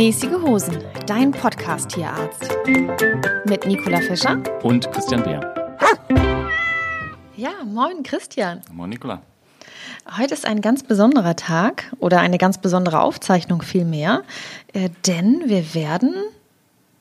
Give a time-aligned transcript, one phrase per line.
[0.00, 2.50] Mäßige Hosen, dein Podcast-Tierarzt.
[3.44, 5.54] Mit Nicola Fischer und Christian Beer.
[7.36, 8.62] Ja, moin Christian.
[8.72, 9.20] Moin Nicola.
[10.16, 14.22] Heute ist ein ganz besonderer Tag oder eine ganz besondere Aufzeichnung vielmehr,
[14.72, 16.14] äh, denn wir werden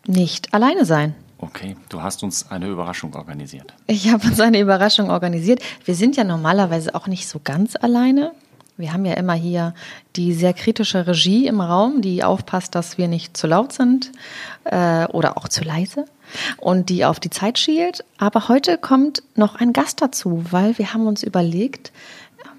[0.05, 1.15] nicht alleine sein.
[1.37, 3.73] Okay, du hast uns eine Überraschung organisiert.
[3.87, 5.61] Ich habe uns eine Überraschung organisiert.
[5.85, 8.33] Wir sind ja normalerweise auch nicht so ganz alleine.
[8.79, 9.73] Wir haben ja immer hier
[10.15, 14.09] die sehr kritische Regie im Raum, die aufpasst, dass wir nicht zu laut sind
[14.63, 16.05] äh, oder auch zu leise
[16.55, 18.05] und die auf die Zeit schielt.
[18.19, 21.91] Aber heute kommt noch ein Gast dazu, weil wir haben uns überlegt,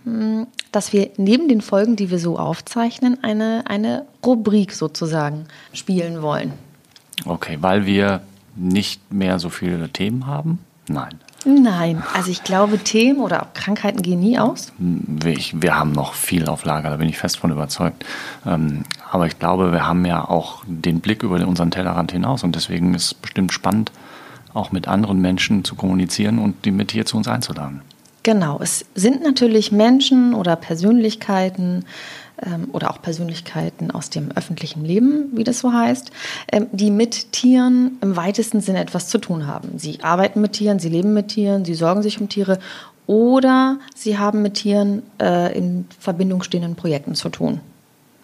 [0.06, 6.20] ähm, dass wir neben den Folgen, die wir so aufzeichnen, eine, eine Rubrik sozusagen spielen
[6.20, 6.52] wollen.
[7.24, 8.20] Okay, weil wir
[8.56, 10.58] nicht mehr so viele Themen haben?
[10.86, 11.18] Nein.
[11.46, 14.72] Nein, also ich glaube, Themen oder auch Krankheiten gehen nie aus.
[14.78, 18.04] Wir, wir haben noch viel auf Lager, da bin ich fest von überzeugt.
[18.46, 22.56] Ähm, aber ich glaube, wir haben ja auch den Blick über unseren Tellerrand hinaus und
[22.56, 23.90] deswegen ist es bestimmt spannend,
[24.52, 27.80] auch mit anderen Menschen zu kommunizieren und die mit hier zu uns einzuladen.
[28.22, 31.86] Genau, es sind natürlich Menschen oder Persönlichkeiten,
[32.72, 36.10] oder auch Persönlichkeiten aus dem öffentlichen Leben, wie das so heißt,
[36.52, 39.78] ähm, die mit Tieren im weitesten Sinne etwas zu tun haben.
[39.78, 42.58] Sie arbeiten mit Tieren, sie leben mit Tieren, sie sorgen sich um Tiere
[43.06, 47.60] oder sie haben mit Tieren äh, in Verbindung stehenden Projekten zu tun.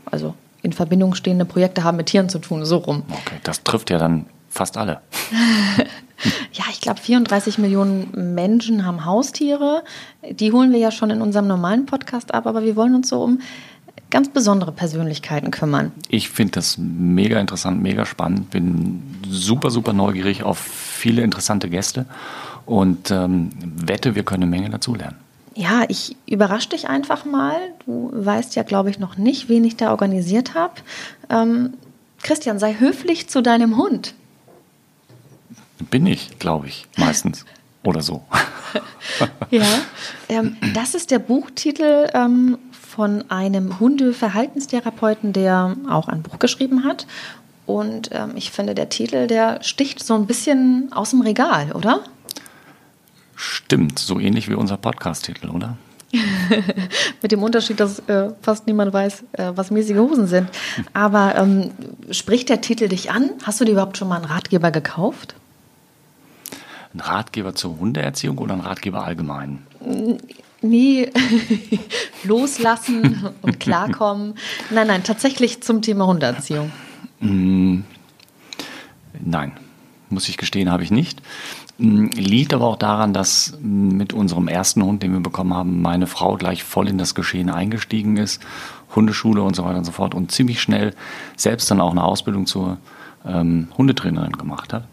[0.05, 3.03] Also in Verbindung stehende Projekte haben mit Tieren zu tun, so rum.
[3.11, 5.01] Okay, das trifft ja dann fast alle.
[6.53, 9.85] ja, ich glaube, 34 Millionen Menschen haben Haustiere.
[10.31, 13.23] Die holen wir ja schon in unserem normalen Podcast ab, aber wir wollen uns so
[13.23, 13.41] um
[14.11, 15.93] ganz besondere Persönlichkeiten kümmern.
[16.09, 18.51] Ich finde das mega interessant, mega spannend.
[18.51, 22.07] Bin super, super neugierig auf viele interessante Gäste
[22.65, 25.17] und ähm, wette, wir können eine Menge dazulernen.
[25.55, 27.57] Ja, ich überrasche dich einfach mal.
[27.87, 30.75] Du weißt ja, glaube ich, noch nicht, wen ich da organisiert habe.
[31.31, 31.75] Ähm,
[32.23, 34.15] Christian, sei höflich zu deinem Hund.
[35.91, 37.47] Bin ich, glaube ich, meistens.
[37.85, 38.25] Oder so.
[39.51, 39.65] ja,
[40.29, 42.59] ähm, das ist der Buchtitel ähm,
[42.97, 47.07] von einem Hundeverhaltenstherapeuten, der auch ein Buch geschrieben hat.
[47.67, 52.01] Und ähm, ich finde, der Titel, der sticht so ein bisschen aus dem Regal, oder?
[53.35, 55.77] Stimmt, so ähnlich wie unser Podcast-Titel, oder?
[57.23, 60.49] Mit dem Unterschied, dass äh, fast niemand weiß, äh, was mäßige Hosen sind.
[60.95, 61.73] Aber ähm,
[62.11, 63.31] spricht der Titel dich an?
[63.43, 65.35] Hast du dir überhaupt schon mal einen Ratgeber gekauft?
[66.95, 69.67] Ein Ratgeber zur Hundeerziehung oder ein Ratgeber allgemein?
[70.69, 71.09] Nie
[72.25, 74.35] loslassen und klarkommen.
[74.71, 76.73] Nein, nein, tatsächlich zum Thema Hunderziehung.
[77.21, 77.81] Mm,
[79.21, 79.53] nein,
[80.11, 81.23] muss ich gestehen, habe ich nicht.
[81.79, 86.07] Mm, liegt aber auch daran, dass mit unserem ersten Hund, den wir bekommen haben, meine
[86.07, 88.43] Frau gleich voll in das Geschehen eingestiegen ist,
[88.95, 90.95] Hundeschule und so weiter und so fort und ziemlich schnell
[91.37, 92.79] selbst dann auch eine Ausbildung zur
[93.27, 94.85] ähm, Hundetrainerin gemacht hat.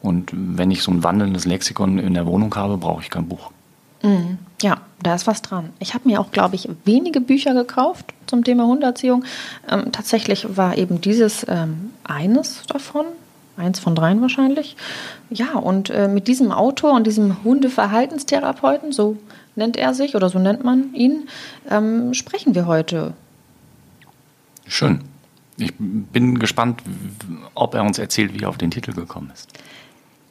[0.00, 3.50] Und wenn ich so ein wandelndes Lexikon in der Wohnung habe, brauche ich kein Buch.
[4.02, 4.38] Mhm.
[4.62, 5.70] Ja, da ist was dran.
[5.78, 9.24] Ich habe mir auch, glaube ich, wenige Bücher gekauft zum Thema Hunderziehung.
[9.70, 13.06] Ähm, tatsächlich war eben dieses ähm, eines davon,
[13.56, 14.76] eins von dreien wahrscheinlich.
[15.30, 19.16] Ja, und äh, mit diesem Autor und diesem Hundeverhaltenstherapeuten, so
[19.54, 21.28] nennt er sich oder so nennt man ihn,
[21.70, 23.14] ähm, sprechen wir heute.
[24.66, 25.04] Schön.
[25.56, 26.82] Ich bin gespannt,
[27.54, 29.48] ob er uns erzählt, wie er auf den Titel gekommen ist.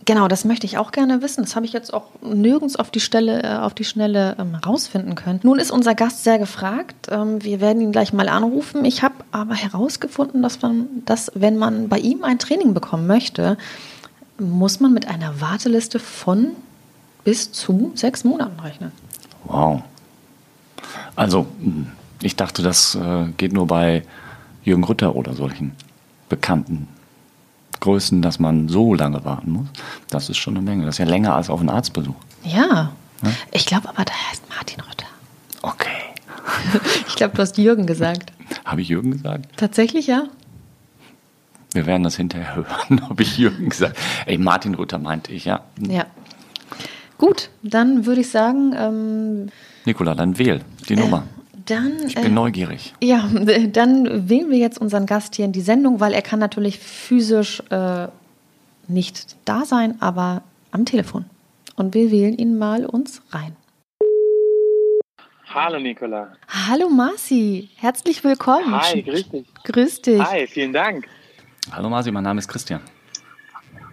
[0.07, 1.43] Genau, das möchte ich auch gerne wissen.
[1.43, 5.15] Das habe ich jetzt auch nirgends auf die Stelle, äh, auf die Schnelle ähm, rausfinden
[5.15, 5.41] können.
[5.43, 7.09] Nun ist unser Gast sehr gefragt.
[7.11, 8.85] Ähm, wir werden ihn gleich mal anrufen.
[8.85, 13.57] Ich habe aber herausgefunden, dass man, dass wenn man bei ihm ein Training bekommen möchte,
[14.39, 16.51] muss man mit einer Warteliste von
[17.25, 18.93] bis zu sechs Monaten rechnen.
[19.43, 19.81] Wow.
[21.17, 21.47] Also,
[22.21, 24.03] ich dachte, das äh, geht nur bei
[24.63, 25.75] Jürgen Rütter oder solchen
[26.29, 26.87] bekannten
[27.79, 29.67] Größen, dass man so lange warten muss,
[30.09, 30.85] das ist schon eine Menge.
[30.85, 32.15] Das ist ja länger als auf einen Arztbesuch.
[32.43, 32.91] Ja.
[33.23, 33.31] ja?
[33.51, 35.07] Ich glaube aber, der heißt Martin Rütter.
[35.61, 35.87] Okay.
[37.07, 38.31] ich glaube, du hast Jürgen gesagt.
[38.65, 39.45] Habe ich Jürgen gesagt?
[39.57, 40.23] Tatsächlich, ja.
[41.73, 42.55] Wir werden das hinterher
[42.89, 44.31] hören, ob ich Jürgen gesagt habe.
[44.31, 45.61] Ey, Martin Rütter meinte ich, ja.
[45.79, 46.05] Ja.
[47.17, 48.73] Gut, dann würde ich sagen.
[48.77, 49.49] Ähm,
[49.85, 51.23] Nikola, dann wähl die äh, Nummer.
[51.67, 52.93] Dann, ich bin äh, neugierig.
[53.03, 53.29] Ja,
[53.73, 57.61] dann wählen wir jetzt unseren Gast hier in die Sendung, weil er kann natürlich physisch
[57.69, 58.07] äh,
[58.87, 61.25] nicht da sein, aber am Telefon.
[61.75, 63.55] Und wir wählen ihn mal uns rein.
[65.53, 66.33] Hallo Nicola.
[66.47, 68.79] Hallo Marci, herzlich willkommen.
[68.79, 69.45] Hi, grüß dich.
[69.63, 70.21] Grüß dich.
[70.21, 71.07] Hi, vielen Dank.
[71.71, 72.81] Hallo Marci, mein Name ist Christian.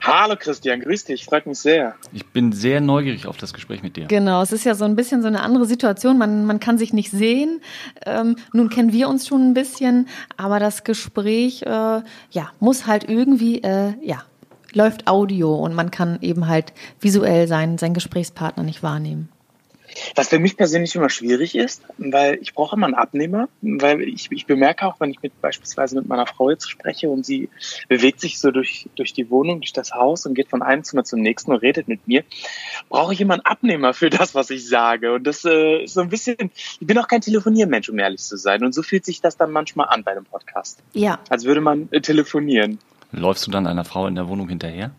[0.06, 1.94] Hallo Christian, grüß dich, freut mich sehr.
[2.12, 4.06] Ich bin sehr neugierig auf das Gespräch mit dir.
[4.06, 6.18] Genau, es ist ja so ein bisschen so eine andere Situation.
[6.18, 7.62] Man, man kann sich nicht sehen.
[8.04, 13.08] Ähm, nun kennen wir uns schon ein bisschen, aber das Gespräch äh, ja, muss halt
[13.08, 14.24] irgendwie, äh, ja,
[14.74, 19.30] läuft Audio und man kann eben halt visuell sein, seinen Gesprächspartner nicht wahrnehmen.
[20.14, 24.30] Was für mich persönlich immer schwierig ist, weil ich brauche immer einen Abnehmer, weil ich,
[24.30, 27.48] ich bemerke auch, wenn ich mit beispielsweise mit meiner Frau jetzt spreche und sie
[27.88, 31.04] bewegt sich so durch, durch die Wohnung, durch das Haus und geht von einem Zimmer
[31.04, 32.24] zum nächsten und redet mit mir,
[32.88, 35.12] brauche ich immer einen Abnehmer für das, was ich sage.
[35.12, 36.50] Und das äh, ist so ein bisschen,
[36.80, 38.64] ich bin auch kein Telefoniermensch, um ehrlich zu sein.
[38.64, 40.82] Und so fühlt sich das dann manchmal an bei einem Podcast.
[40.92, 41.18] Ja.
[41.28, 42.78] Als würde man äh, telefonieren.
[43.12, 44.90] Läufst du dann einer Frau in der Wohnung hinterher?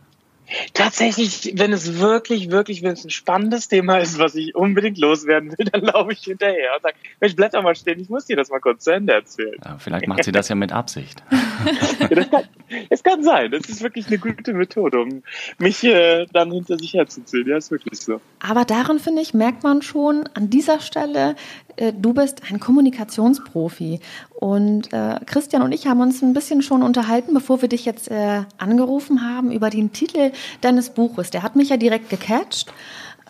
[0.73, 5.55] Tatsächlich, wenn es wirklich, wirklich, wenn es ein spannendes Thema ist, was ich unbedingt loswerden
[5.57, 8.49] will, dann laufe ich hinterher und sage, bleib doch mal stehen, ich muss dir das
[8.49, 9.55] mal kurz zu Ende erzählen.
[9.63, 11.23] Ja, vielleicht macht sie das ja mit Absicht.
[11.31, 12.43] ja, das, kann,
[12.89, 13.51] das kann sein.
[13.51, 15.23] Das ist wirklich eine gute Methode, um
[15.57, 17.47] mich äh, dann hinter sich herzuziehen.
[17.47, 18.21] Ja, ist wirklich so.
[18.39, 21.35] Aber daran, finde ich, merkt man schon an dieser Stelle,
[21.75, 23.99] äh, du bist ein Kommunikationsprofi.
[24.33, 28.09] Und äh, Christian und ich haben uns ein bisschen schon unterhalten, bevor wir dich jetzt
[28.11, 31.31] äh, angerufen haben, über den Titel deines Buches.
[31.31, 32.73] Der hat mich ja direkt gecatcht.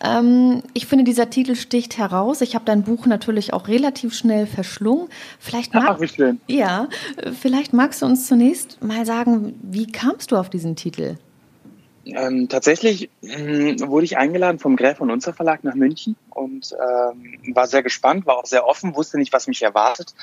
[0.02, 2.40] Ähm, ich finde, dieser Titel sticht heraus.
[2.40, 5.08] Ich habe dein Buch natürlich auch relativ schnell verschlungen.
[5.38, 6.40] Vielleicht mag, Ach, wie schön.
[6.46, 6.88] Ja,
[7.40, 11.16] vielleicht magst du uns zunächst mal sagen, wie kamst du auf diesen Titel?
[12.04, 17.54] Ähm, tatsächlich ähm, wurde ich eingeladen vom Gräf und Unser Verlag nach München und ähm,
[17.54, 20.14] war sehr gespannt, war auch sehr offen, wusste nicht, was mich erwartet.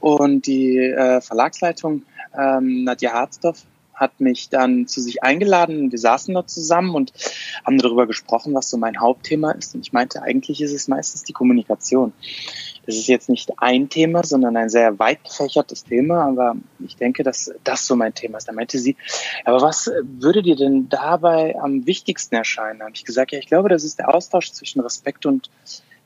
[0.00, 2.02] Und die äh, Verlagsleitung
[2.36, 3.62] ähm, Nadja Harzdorf
[3.94, 5.92] hat mich dann zu sich eingeladen.
[5.92, 7.12] Wir saßen dort zusammen und
[7.64, 9.74] haben darüber gesprochen, was so mein Hauptthema ist.
[9.74, 12.12] Und ich meinte, eigentlich ist es meistens die Kommunikation.
[12.86, 17.22] Das ist jetzt nicht ein Thema, sondern ein sehr weit gefächertes Thema, aber ich denke,
[17.22, 18.48] dass das so mein Thema ist.
[18.48, 18.96] Da meinte sie,
[19.44, 22.80] aber was würde dir denn dabei am wichtigsten erscheinen?
[22.80, 25.50] Da habe ich gesagt, ja, ich glaube, das ist der Austausch zwischen Respekt und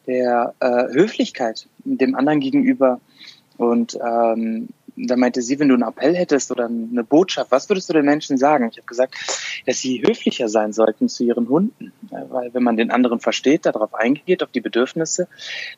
[0.06, 3.00] der äh, Höflichkeit dem anderen gegenüber.
[3.56, 4.68] Und ähm,
[5.06, 8.04] da meinte sie, wenn du einen Appell hättest oder eine Botschaft, was würdest du den
[8.04, 8.68] Menschen sagen?
[8.70, 9.14] Ich habe gesagt,
[9.66, 13.94] dass sie höflicher sein sollten zu ihren Hunden, weil wenn man den anderen versteht, darauf
[13.94, 15.28] eingeht, auf die Bedürfnisse,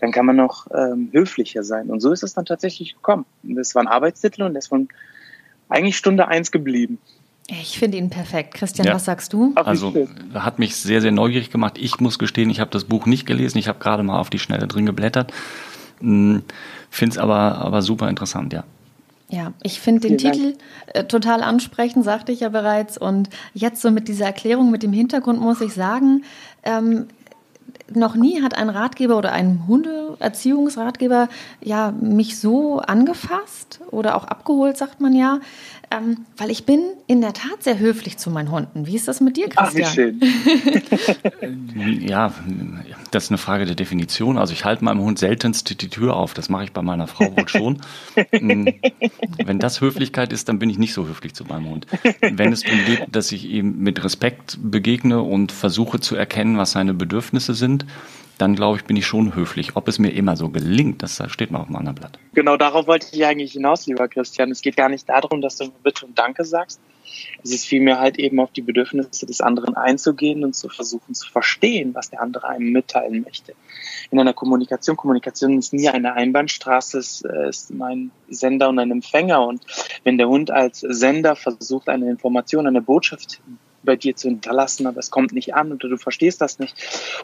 [0.00, 1.90] dann kann man noch ähm, höflicher sein.
[1.90, 3.26] Und so ist es dann tatsächlich gekommen.
[3.42, 4.88] Das war ein Arbeitstitel und ist von
[5.68, 6.98] eigentlich Stunde eins geblieben.
[7.48, 8.54] Ich finde ihn perfekt.
[8.54, 8.94] Christian, ja.
[8.94, 9.52] was sagst du?
[9.56, 9.92] Also
[10.34, 11.78] hat mich sehr, sehr neugierig gemacht.
[11.78, 13.58] Ich muss gestehen, ich habe das Buch nicht gelesen.
[13.58, 15.32] Ich habe gerade mal auf die Schnelle drin geblättert.
[15.98, 16.42] Hm,
[16.90, 18.64] finde es aber, aber super interessant, ja.
[19.30, 20.54] Ja, ich finde den Titel
[20.88, 22.98] äh, total ansprechend, sagte ich ja bereits.
[22.98, 26.24] Und jetzt so mit dieser Erklärung, mit dem Hintergrund muss ich sagen,
[26.64, 27.06] ähm,
[27.94, 31.28] noch nie hat ein Ratgeber oder ein Hundeerziehungsratgeber
[31.60, 35.40] ja mich so angefasst oder auch abgeholt, sagt man ja,
[35.92, 38.86] ähm, weil ich bin in der Tat sehr höflich zu meinen Hunden.
[38.86, 39.84] Wie ist das mit dir, Christian?
[39.84, 40.98] Ach, wie
[41.78, 42.00] schön.
[42.08, 42.32] ja,
[43.10, 44.38] das ist eine Frage der Definition.
[44.38, 46.32] Also ich halte meinem Hund seltenst die Tür auf.
[46.32, 47.80] Das mache ich bei meiner Frau wohl schon.
[48.40, 48.68] Mm,
[49.44, 51.88] wenn das Höflichkeit ist, dann bin ich nicht so höflich zu meinem Hund.
[52.20, 56.70] Wenn es darum geht, dass ich ihm mit Respekt begegne und versuche zu erkennen, was
[56.70, 57.79] seine Bedürfnisse sind,
[58.40, 59.76] dann glaube ich, bin ich schon höflich.
[59.76, 62.18] Ob es mir immer so gelingt, das steht mal auf dem anderen Blatt.
[62.32, 64.50] Genau darauf wollte ich eigentlich hinaus, lieber Christian.
[64.50, 66.80] Es geht gar nicht darum, dass du Bitte und Danke sagst.
[67.42, 71.28] Es ist vielmehr halt eben auf die Bedürfnisse des anderen einzugehen und zu versuchen zu
[71.28, 73.54] verstehen, was der andere einem mitteilen möchte.
[74.10, 79.44] In einer Kommunikation, Kommunikation ist nie eine Einbahnstraße, es ist ein Sender und ein Empfänger.
[79.44, 79.62] Und
[80.04, 83.40] wenn der Hund als Sender versucht, eine Information, eine Botschaft
[83.82, 86.76] bei dir zu hinterlassen, aber es kommt nicht an oder du verstehst das nicht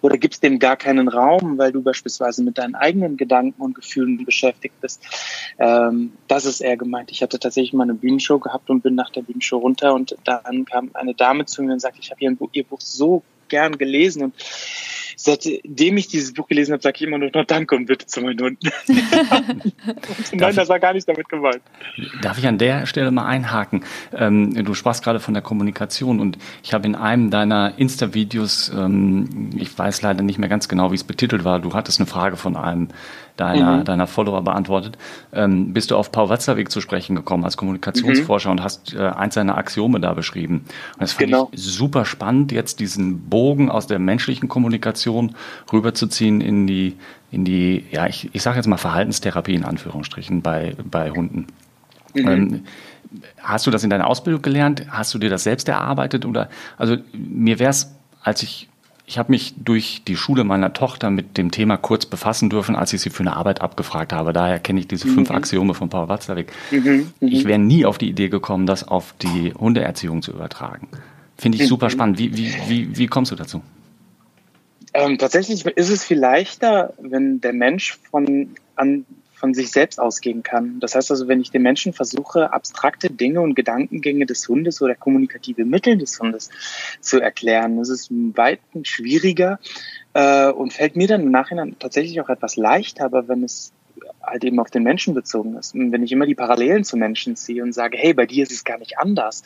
[0.02, 4.24] oder gibst dem gar keinen Raum, weil du beispielsweise mit deinen eigenen Gedanken und Gefühlen
[4.24, 5.02] beschäftigt bist.
[5.58, 7.10] Ähm, das ist eher gemeint.
[7.10, 10.64] Ich hatte tatsächlich mal eine Bühnenshow gehabt und bin nach der Bühnenshow runter und dann
[10.64, 14.24] kam eine Dame zu mir und sagte, ich habe ihr, ihr Buch so gern gelesen
[14.24, 14.34] und
[15.16, 18.20] seitdem ich dieses Buch gelesen habe, sage ich immer nur noch Danke und Bitte zu
[18.20, 18.70] meinen Hunden.
[20.32, 21.60] Nein, das war gar nicht damit gemeint.
[22.22, 23.84] Darf ich an der Stelle mal einhaken?
[24.14, 29.50] Ähm, du sprachst gerade von der Kommunikation und ich habe in einem deiner Insta-Videos, ähm,
[29.56, 32.36] ich weiß leider nicht mehr ganz genau, wie es betitelt war, du hattest eine Frage
[32.36, 32.88] von einem
[33.36, 33.84] deiner, mhm.
[33.84, 34.96] deiner Follower beantwortet,
[35.32, 38.52] ähm, bist du auf Paul Watzlawick zu sprechen gekommen als Kommunikationsforscher mhm.
[38.52, 40.64] und hast äh, eins seiner Axiome da beschrieben.
[40.94, 41.48] Und das fand genau.
[41.52, 45.34] ich super spannend, jetzt diesen Bogen aus der menschlichen Kommunikation
[45.72, 46.96] rüberzuziehen in die,
[47.30, 51.46] in die, ja, ich, ich sage jetzt mal Verhaltenstherapie in Anführungsstrichen bei, bei Hunden.
[52.14, 52.28] Mhm.
[52.28, 52.64] Ähm,
[53.38, 54.86] hast du das in deiner Ausbildung gelernt?
[54.88, 56.24] Hast du dir das selbst erarbeitet?
[56.24, 58.68] Oder also mir wäre es, als ich
[59.06, 62.92] ich habe mich durch die Schule meiner Tochter mit dem Thema kurz befassen dürfen, als
[62.92, 64.32] ich sie für eine Arbeit abgefragt habe.
[64.32, 65.14] Daher kenne ich diese mhm.
[65.14, 66.52] fünf Axiome von Paul Watzlawick.
[66.72, 67.12] Mhm.
[67.20, 67.28] Mhm.
[67.28, 70.88] Ich wäre nie auf die Idee gekommen, das auf die Hundeerziehung zu übertragen.
[71.38, 71.68] Finde ich mhm.
[71.68, 72.18] super spannend.
[72.18, 73.62] Wie, wie, wie, wie kommst du dazu?
[74.92, 79.06] Ähm, tatsächlich ist es viel leichter, wenn der Mensch von, an,
[79.36, 80.80] von sich selbst ausgehen kann.
[80.80, 84.94] Das heißt also, wenn ich den Menschen versuche, abstrakte Dinge und Gedankengänge des Hundes oder
[84.94, 86.50] kommunikative Mittel des Hundes
[87.00, 89.58] zu erklären, das ist weit schwieriger
[90.14, 93.72] äh, und fällt mir dann im Nachhinein tatsächlich auch etwas leichter, aber wenn es
[94.22, 95.74] halt eben auf den Menschen bezogen ist.
[95.74, 98.52] Und wenn ich immer die Parallelen zu Menschen ziehe und sage, hey, bei dir ist
[98.52, 99.42] es gar nicht anders.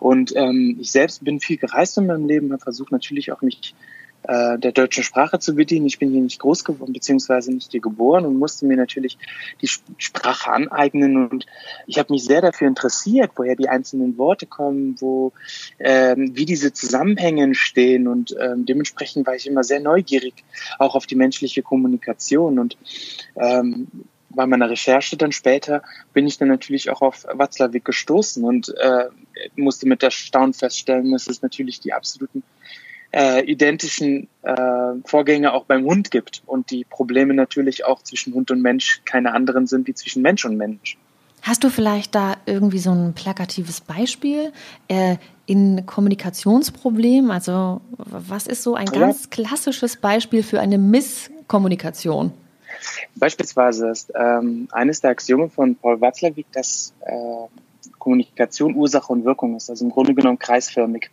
[0.00, 3.74] Und ähm, ich selbst bin viel gereist in meinem Leben und versuche natürlich auch mich
[4.24, 5.86] äh, der deutschen Sprache zu bedienen.
[5.86, 9.18] Ich bin hier nicht groß geworden, beziehungsweise nicht hier geboren und musste mir natürlich
[9.60, 11.28] die Sprache aneignen.
[11.28, 11.46] Und
[11.86, 15.32] ich habe mich sehr dafür interessiert, woher die einzelnen Worte kommen, wo
[15.78, 18.06] ähm, wie diese Zusammenhänge entstehen.
[18.06, 20.44] Und ähm, dementsprechend war ich immer sehr neugierig,
[20.78, 22.58] auch auf die menschliche Kommunikation.
[22.58, 22.76] Und
[23.36, 23.88] ähm,
[24.34, 29.08] bei meiner Recherche dann später bin ich dann natürlich auch auf Watzlawick gestoßen und äh,
[29.56, 32.42] musste mit Erstaunen feststellen, dass es natürlich die absoluten
[33.12, 34.56] äh, identischen äh,
[35.04, 39.34] Vorgänge auch beim Hund gibt und die Probleme natürlich auch zwischen Hund und Mensch keine
[39.34, 40.96] anderen sind wie zwischen Mensch und Mensch.
[41.42, 44.52] Hast du vielleicht da irgendwie so ein plakatives Beispiel
[44.86, 45.16] äh,
[45.46, 47.32] in Kommunikationsproblemen?
[47.32, 49.00] Also was ist so ein ja.
[49.00, 52.32] ganz klassisches Beispiel für eine Misskommunikation?
[53.16, 57.12] Beispielsweise ist ähm, eines der Axiome von Paul Watzlawick, dass äh,
[58.02, 61.08] Kommunikation Ursache und Wirkung ist, also im Grunde genommen kreisförmig.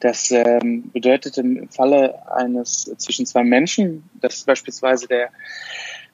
[0.00, 5.30] Das ähm, bedeutet im Falle eines zwischen zwei Menschen, dass beispielsweise der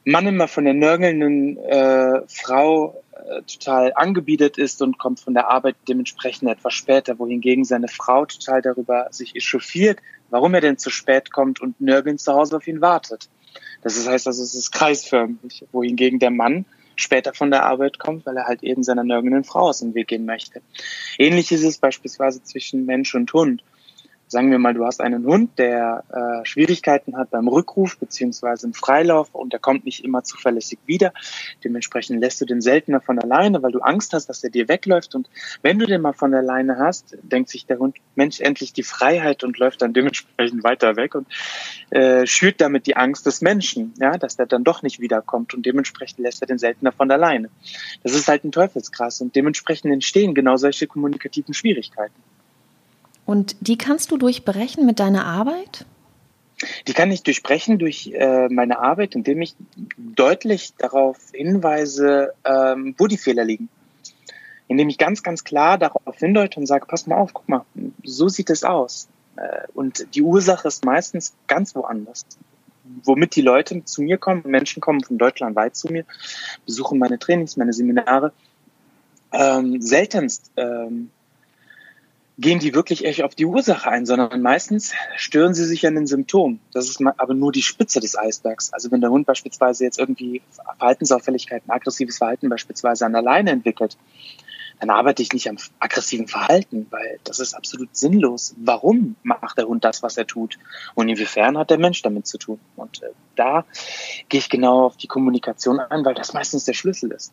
[0.04, 5.49] Mann immer von der nörgelnden äh, Frau äh, total angebietet ist und kommt von der
[5.49, 9.99] Arbeit dementsprechend etwas später, wohingegen seine Frau total darüber sich echauffiert,
[10.30, 13.28] warum er denn zu spät kommt und nörgelnd zu Hause auf ihn wartet.
[13.83, 16.66] Das heißt also, es ist kreisförmig, wohingegen der Mann
[16.97, 20.09] später von der Arbeit kommt, weil er halt eben seiner nörgelnden Frau aus dem Weg
[20.09, 20.63] gehen möchte.
[21.19, 23.63] Ähnlich ist es beispielsweise zwischen Mensch und Hund
[24.26, 28.75] sagen wir mal, du hast einen Hund, der äh, Schwierigkeiten hat beim Rückruf beziehungsweise im
[28.75, 31.12] Freilauf und der kommt nicht immer zuverlässig wieder.
[31.62, 35.14] Dementsprechend lässt du den seltener von alleine, weil du Angst hast, dass er dir wegläuft.
[35.14, 35.28] Und
[35.62, 39.45] wenn du den mal von alleine hast, denkt sich der Hund, Mensch, endlich die Freiheit
[39.45, 41.26] und läuft dann dementsprechend weiter weg und
[41.90, 45.66] äh, schürt damit die Angst des Menschen, ja, dass der dann doch nicht wiederkommt und
[45.66, 47.50] dementsprechend lässt er den seltener von alleine.
[48.02, 52.14] Das ist halt ein Teufelskreis und dementsprechend entstehen genau solche kommunikativen Schwierigkeiten.
[53.26, 55.87] Und die kannst du durchbrechen mit deiner Arbeit?
[56.87, 59.57] Die kann ich durchbrechen durch äh, meine Arbeit, indem ich
[59.97, 63.69] deutlich darauf hinweise, ähm, wo die Fehler liegen.
[64.69, 67.64] Indem ich ganz, ganz klar darauf hindeute und sage, pass mal auf, guck mal,
[68.02, 69.09] so sieht es aus.
[69.37, 72.25] Äh, und die Ursache ist meistens ganz woanders.
[73.02, 76.04] Womit die Leute zu mir kommen, Menschen kommen von Deutschland weit zu mir,
[76.66, 78.33] besuchen meine Trainings, meine Seminare,
[79.33, 81.11] ähm, seltenst ähm,
[82.37, 86.07] gehen die wirklich echt auf die Ursache ein, sondern meistens stören sie sich an den
[86.07, 86.61] Symptomen.
[86.73, 88.73] Das ist aber nur die Spitze des Eisbergs.
[88.73, 90.43] Also wenn der Hund beispielsweise jetzt irgendwie
[90.79, 93.97] Verhaltensauffälligkeiten, aggressives Verhalten beispielsweise an der Leine entwickelt,
[94.81, 98.55] dann arbeite ich nicht am aggressiven Verhalten, weil das ist absolut sinnlos.
[98.59, 100.59] Warum macht der Hund das, was er tut?
[100.95, 102.59] Und inwiefern hat der Mensch damit zu tun?
[102.75, 103.64] Und äh, da
[104.29, 107.33] gehe ich genau auf die Kommunikation ein, weil das meistens der Schlüssel ist.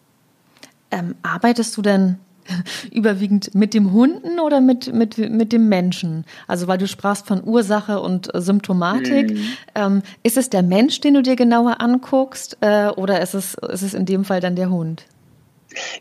[0.92, 2.20] Ähm, arbeitest du denn
[2.92, 6.26] überwiegend mit dem Hunden oder mit, mit, mit dem Menschen?
[6.48, 9.32] Also weil du sprachst von Ursache und Symptomatik.
[9.32, 9.46] Mhm.
[9.76, 13.82] Ähm, ist es der Mensch, den du dir genauer anguckst äh, oder ist es, ist
[13.82, 15.06] es in dem Fall dann der Hund?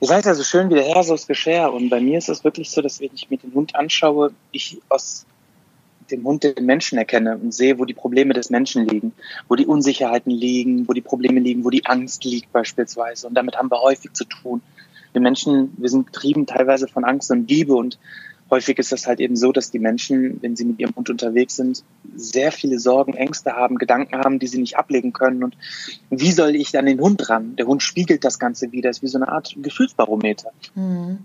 [0.00, 2.70] Ihr seid also schön wie der Herr so Geschirr und bei mir ist es wirklich
[2.70, 5.26] so, dass wenn ich mir den Hund anschaue, ich aus
[6.10, 9.12] dem Hund den Menschen erkenne und sehe, wo die Probleme des Menschen liegen,
[9.48, 13.28] wo die Unsicherheiten liegen, wo die Probleme liegen, wo die Angst liegt beispielsweise.
[13.28, 14.60] Und damit haben wir häufig zu tun
[15.12, 17.98] wir Menschen, wir sind getrieben teilweise von Angst und Liebe und
[18.50, 21.56] häufig ist das halt eben so, dass die Menschen, wenn sie mit ihrem Hund unterwegs
[21.56, 25.44] sind, sehr viele Sorgen, Ängste haben, Gedanken haben, die sie nicht ablegen können.
[25.44, 25.56] Und
[26.10, 27.56] wie soll ich an den Hund ran?
[27.56, 30.50] Der Hund spiegelt das Ganze wieder, ist wie so eine Art Gefühlsbarometer.
[30.74, 31.18] Hm.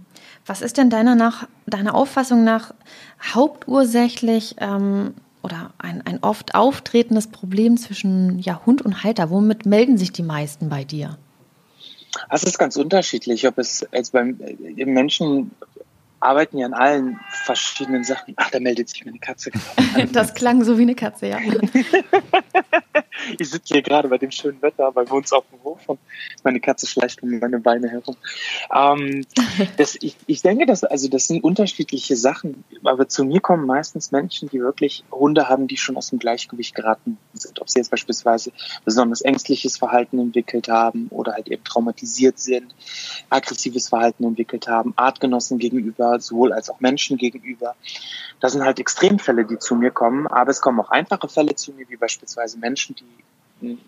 [0.46, 2.74] Was ist denn deiner, nach, deiner Auffassung nach
[3.34, 9.32] hauptursächlich ähm, oder ein, ein oft auftretendes Problem zwischen ja, Hund und Halter?
[9.32, 11.18] Womit melden sich die meisten bei dir?
[12.30, 15.52] Das ist ganz unterschiedlich, ob es als beim äh, Menschen
[16.26, 18.34] arbeiten ja an allen verschiedenen Sachen.
[18.38, 19.52] Ach, da meldet sich meine Katze.
[20.12, 21.40] das klang so wie eine Katze, ja.
[23.40, 26.00] ich sitze hier gerade bei dem schönen Wetter bei uns auf dem Hof und
[26.44, 28.16] meine Katze schleicht um meine Beine herum.
[28.74, 29.26] Ähm,
[29.78, 34.12] das, ich, ich denke, dass, also das sind unterschiedliche Sachen, aber zu mir kommen meistens
[34.12, 37.62] Menschen, die wirklich Hunde haben, die schon aus dem Gleichgewicht geraten sind.
[37.62, 38.52] Ob sie jetzt beispielsweise
[38.84, 42.76] besonders ängstliches Verhalten entwickelt haben oder halt eben traumatisiert sind,
[43.30, 47.76] aggressives Verhalten entwickelt haben, Artgenossen gegenüber sowohl als auch Menschen gegenüber.
[48.40, 51.74] Das sind halt Extremfälle, die zu mir kommen, aber es kommen auch einfache Fälle zu
[51.74, 53.06] mir, wie beispielsweise Menschen, die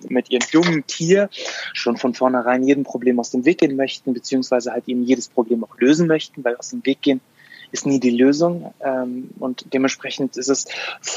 [0.10, 1.30] mit ihrem jungen Tier
[1.74, 5.64] schon von vornherein jedem Problem aus dem Weg gehen möchten, beziehungsweise halt eben jedes Problem
[5.64, 7.22] auch lösen möchten, weil aus dem Weg gehen
[7.72, 8.74] ist nie die Lösung.
[8.80, 10.66] Ähm, und dementsprechend ist es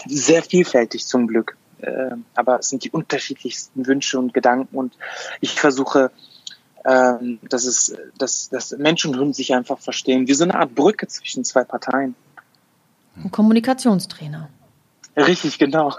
[0.06, 1.56] sehr vielfältig zum Glück.
[1.80, 4.94] Äh, aber es sind die unterschiedlichsten Wünsche und Gedanken und
[5.40, 6.10] ich versuche,
[6.84, 10.74] ähm, dass es, dass, dass Mensch und Hund sich einfach verstehen, wie so eine Art
[10.74, 12.14] Brücke zwischen zwei Parteien.
[13.16, 14.48] Ein Kommunikationstrainer.
[15.16, 15.94] Richtig, genau.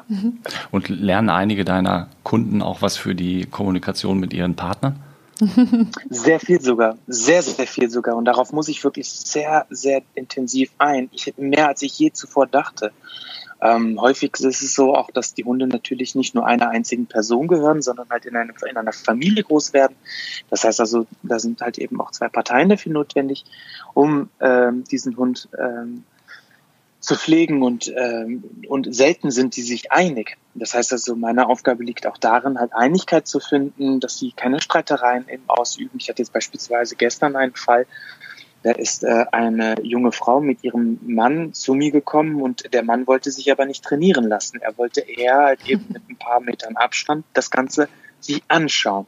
[0.70, 5.00] und lernen einige deiner Kunden auch was für die Kommunikation mit ihren Partnern?
[6.10, 8.16] Sehr viel sogar, sehr, sehr viel sogar.
[8.16, 11.08] Und darauf muss ich wirklich sehr, sehr intensiv ein.
[11.12, 12.92] Ich mehr als ich je zuvor dachte.
[13.62, 17.46] Ähm, häufig ist es so auch, dass die Hunde natürlich nicht nur einer einzigen Person
[17.46, 19.94] gehören, sondern halt in, eine, in einer Familie groß werden.
[20.50, 23.44] Das heißt also, da sind halt eben auch zwei Parteien dafür notwendig,
[23.94, 26.02] um ähm, diesen Hund ähm,
[26.98, 30.38] zu pflegen und, ähm, und selten sind die sich einig.
[30.54, 34.60] Das heißt also, meine Aufgabe liegt auch darin, halt Einigkeit zu finden, dass sie keine
[34.60, 35.98] Streitereien eben ausüben.
[35.98, 37.86] Ich hatte jetzt beispielsweise gestern einen Fall,
[38.62, 43.06] da ist äh, eine junge Frau mit ihrem Mann zu mir gekommen und der Mann
[43.06, 44.60] wollte sich aber nicht trainieren lassen.
[44.60, 47.88] Er wollte eher halt eben mit ein paar Metern Abstand das Ganze
[48.20, 49.06] sich anschauen.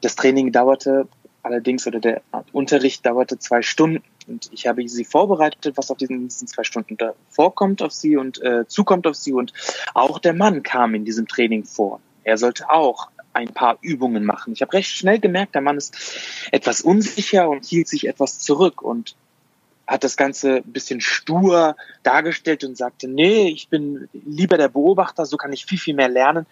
[0.00, 1.06] Das Training dauerte
[1.42, 6.28] allerdings oder der Unterricht dauerte zwei Stunden und ich habe sie vorbereitet, was auf diesen,
[6.28, 9.52] diesen zwei Stunden da vorkommt auf sie und äh, zukommt auf sie und
[9.94, 12.00] auch der Mann kam in diesem Training vor.
[12.24, 14.52] Er sollte auch ein paar Übungen machen.
[14.52, 15.96] Ich habe recht schnell gemerkt, der Mann ist
[16.52, 19.14] etwas unsicher und hielt sich etwas zurück und
[19.90, 25.26] hat das Ganze ein bisschen stur dargestellt und sagte, nee, ich bin lieber der Beobachter,
[25.26, 26.46] so kann ich viel, viel mehr lernen.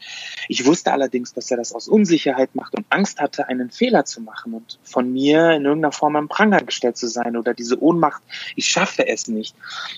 [0.48, 4.20] Ich wusste allerdings, dass er das aus Unsicherheit macht und Angst hatte, einen Fehler zu
[4.20, 8.22] machen und von mir in irgendeiner Form am Pranger gestellt zu sein oder diese Ohnmacht,
[8.56, 9.54] ich schaffe es nicht.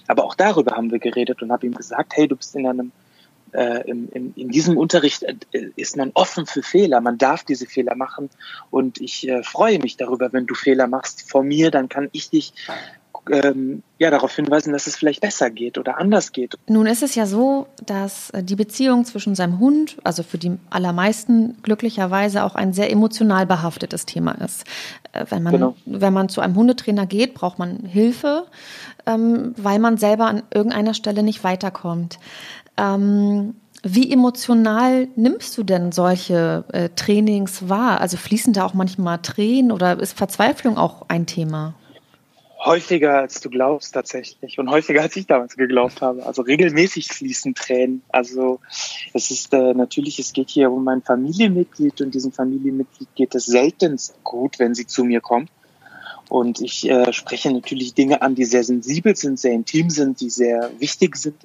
[0.07, 2.93] Aber auch darüber haben wir geredet und habe ihm gesagt, hey, du bist in einem
[3.53, 5.35] äh, in, in, in diesem Unterricht äh,
[5.77, 7.01] ist man offen für Fehler.
[7.01, 8.31] Man darf diese Fehler machen.
[8.71, 12.31] Und ich äh, freue mich darüber, wenn du Fehler machst vor mir, dann kann ich
[12.31, 12.53] dich
[13.29, 16.55] ähm, ja, darauf hinweisen, dass es vielleicht besser geht oder anders geht.
[16.67, 20.57] Nun ist es ja so, dass äh, die Beziehung zwischen seinem Hund, also für die
[20.71, 24.65] allermeisten glücklicherweise auch ein sehr emotional behaftetes Thema ist.
[25.13, 25.77] Äh, wenn man, genau.
[25.85, 28.47] wenn man zu einem Hundetrainer geht, braucht man Hilfe,
[29.07, 32.19] ähm, weil man selber an irgendeiner Stelle nicht weiterkommt.
[32.81, 38.01] Ähm, wie emotional nimmst du denn solche äh, Trainings wahr?
[38.01, 41.75] Also fließen da auch manchmal Tränen oder ist Verzweiflung auch ein Thema?
[42.63, 46.27] Häufiger als du glaubst tatsächlich und häufiger als ich damals geglaubt habe.
[46.27, 48.03] Also regelmäßig fließen Tränen.
[48.11, 48.61] Also
[49.15, 53.47] es ist äh, natürlich, es geht hier um ein Familienmitglied und diesem Familienmitglied geht es
[53.47, 55.51] selten gut, wenn sie zu mir kommt.
[56.29, 60.31] Und ich äh, spreche natürlich Dinge an, die sehr sensibel sind, sehr intim sind, die
[60.31, 61.37] sehr wichtig sind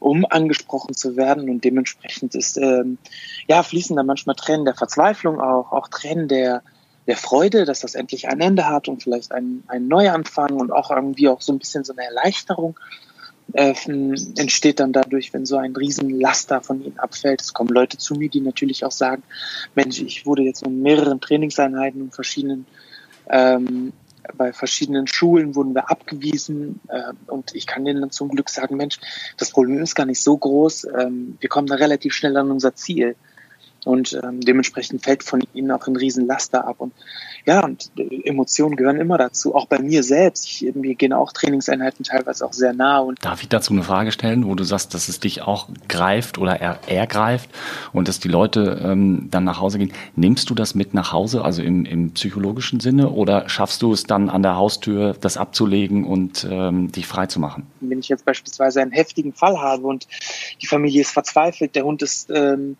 [0.00, 1.48] um angesprochen zu werden.
[1.48, 2.98] Und dementsprechend ist, ähm,
[3.46, 6.62] ja, fließen da manchmal Tränen der Verzweiflung auch, auch Tränen der,
[7.06, 10.90] der Freude, dass das endlich ein Ende hat und vielleicht ein, ein Neuanfang und auch
[10.90, 12.78] irgendwie auch so ein bisschen so eine Erleichterung
[13.52, 13.74] äh,
[14.36, 17.40] entsteht dann dadurch, wenn so ein Riesenlaster von ihnen abfällt.
[17.40, 19.22] Es kommen Leute zu mir, die natürlich auch sagen,
[19.74, 22.66] Mensch, ich wurde jetzt in mehreren Trainingseinheiten und verschiedenen
[23.30, 23.92] ähm,
[24.36, 28.76] bei verschiedenen Schulen wurden wir abgewiesen äh, und ich kann denen dann zum Glück sagen,
[28.76, 28.98] Mensch,
[29.36, 32.74] das Problem ist gar nicht so groß, ähm, wir kommen da relativ schnell an unser
[32.74, 33.16] Ziel.
[33.84, 36.76] Und ähm, dementsprechend fällt von ihnen auch ein Riesenlaster ab.
[36.78, 36.92] Und
[37.46, 39.54] ja, und äh, Emotionen gehören immer dazu.
[39.54, 40.46] Auch bei mir selbst.
[40.46, 42.98] Ich, mir gehen auch Trainingseinheiten teilweise auch sehr nah.
[42.98, 46.38] Und Darf ich dazu eine Frage stellen, wo du sagst, dass es dich auch greift
[46.38, 47.50] oder er, ergreift
[47.92, 49.92] und dass die Leute ähm, dann nach Hause gehen?
[50.16, 54.04] Nimmst du das mit nach Hause, also im, im psychologischen Sinne, oder schaffst du es
[54.04, 57.66] dann an der Haustür, das abzulegen und ähm, dich frei zu machen?
[57.80, 60.06] Wenn ich jetzt beispielsweise einen heftigen Fall habe und
[60.60, 62.76] die Familie ist verzweifelt, der Hund ist ähm,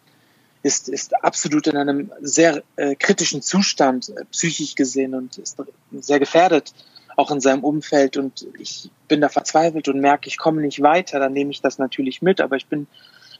[0.62, 5.56] ist, ist absolut in einem sehr äh, kritischen Zustand, äh, psychisch gesehen und ist
[5.92, 6.72] sehr gefährdet,
[7.16, 8.16] auch in seinem Umfeld.
[8.16, 11.78] Und ich bin da verzweifelt und merke, ich komme nicht weiter, dann nehme ich das
[11.78, 12.40] natürlich mit.
[12.40, 12.86] Aber ich bin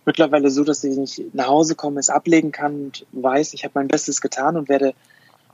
[0.05, 3.73] mittlerweile so, dass ich nicht nach Hause komme, es ablegen kann und weiß, ich habe
[3.75, 4.95] mein Bestes getan und werde,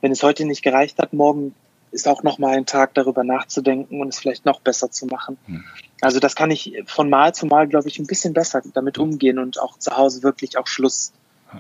[0.00, 1.54] wenn es heute nicht gereicht hat, morgen
[1.90, 5.38] ist auch noch mal ein Tag darüber nachzudenken und es vielleicht noch besser zu machen.
[5.46, 5.64] Hm.
[6.00, 9.38] Also das kann ich von Mal zu Mal, glaube ich, ein bisschen besser damit umgehen
[9.38, 11.12] und auch zu Hause wirklich auch Schluss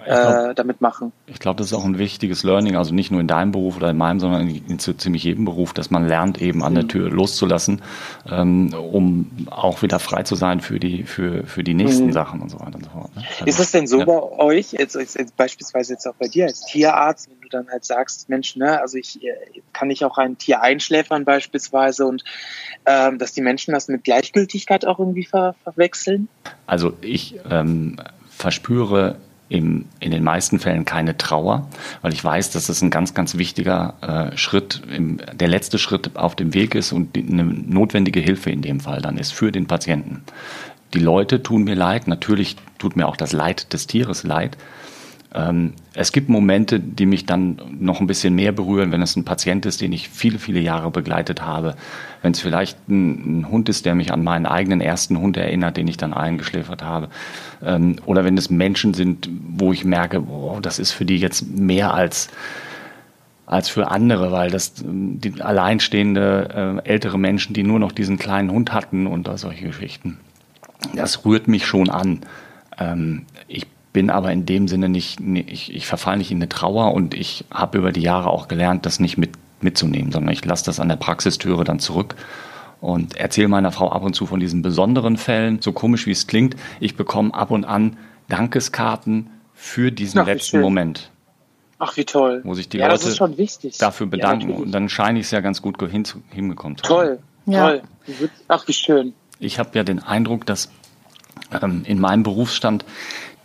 [0.04, 1.12] glaub, äh, damit machen.
[1.26, 3.90] Ich glaube, das ist auch ein wichtiges Learning, also nicht nur in deinem Beruf oder
[3.90, 6.84] in meinem, sondern in, in so ziemlich jedem Beruf, dass man lernt, eben an der
[6.84, 6.88] mhm.
[6.88, 7.82] Tür loszulassen,
[8.30, 12.12] ähm, um auch wieder frei zu sein für die, für, für die nächsten mhm.
[12.12, 13.16] Sachen und so weiter und so fort.
[13.16, 13.22] Ne?
[13.40, 14.04] Also, ist es denn so ja.
[14.04, 17.84] bei euch, jetzt, jetzt, beispielsweise jetzt auch bei dir als Tierarzt, wenn du dann halt
[17.84, 19.32] sagst, Mensch, ne, also ich äh,
[19.72, 22.24] kann ich auch ein Tier einschläfern beispielsweise und
[22.86, 26.28] ähm, dass die Menschen das mit Gleichgültigkeit auch irgendwie ver verwechseln?
[26.66, 27.96] Also ich ähm,
[28.30, 29.16] verspüre
[29.48, 31.68] im, in den meisten Fällen keine Trauer,
[32.02, 33.94] weil ich weiß, dass es ein ganz, ganz wichtiger
[34.32, 38.50] äh, Schritt, im, der letzte Schritt auf dem Weg ist und die, eine notwendige Hilfe
[38.50, 40.22] in dem Fall dann ist für den Patienten.
[40.94, 44.56] Die Leute tun mir leid, natürlich tut mir auch das Leid des Tieres leid,
[45.94, 49.66] es gibt Momente, die mich dann noch ein bisschen mehr berühren, wenn es ein Patient
[49.66, 51.74] ist, den ich viele, viele Jahre begleitet habe.
[52.22, 55.76] Wenn es vielleicht ein, ein Hund ist, der mich an meinen eigenen ersten Hund erinnert,
[55.76, 57.08] den ich dann eingeschläfert habe.
[57.64, 61.48] Ähm, oder wenn es Menschen sind, wo ich merke, boah, das ist für die jetzt
[61.48, 62.28] mehr als
[63.46, 68.50] als für andere, weil das die alleinstehende äh, ältere Menschen, die nur noch diesen kleinen
[68.50, 70.18] Hund hatten und solche Geschichten.
[70.94, 72.20] Das rührt mich schon an.
[72.78, 76.92] Ähm, ich bin aber in dem Sinne nicht, ich, ich verfalle nicht in eine Trauer
[76.92, 79.30] und ich habe über die Jahre auch gelernt, das nicht mit,
[79.60, 82.16] mitzunehmen, sondern ich lasse das an der Praxistüre dann zurück
[82.80, 85.62] und erzähle meiner Frau ab und zu von diesen besonderen Fällen.
[85.62, 87.96] So komisch wie es klingt, ich bekomme ab und an
[88.28, 91.10] Dankeskarten für diesen Ach, letzten Moment.
[91.78, 92.40] Ach, wie toll.
[92.42, 93.14] Wo sich die ja, Leute
[93.78, 94.50] dafür bedanken.
[94.50, 97.68] Ja, und dann scheine ich es ja ganz gut hin, hingekommen zu Toll, ja.
[97.68, 97.82] toll.
[98.48, 99.14] Ach, wie schön.
[99.38, 100.70] Ich habe ja den Eindruck, dass
[101.62, 102.84] ähm, in meinem Berufsstand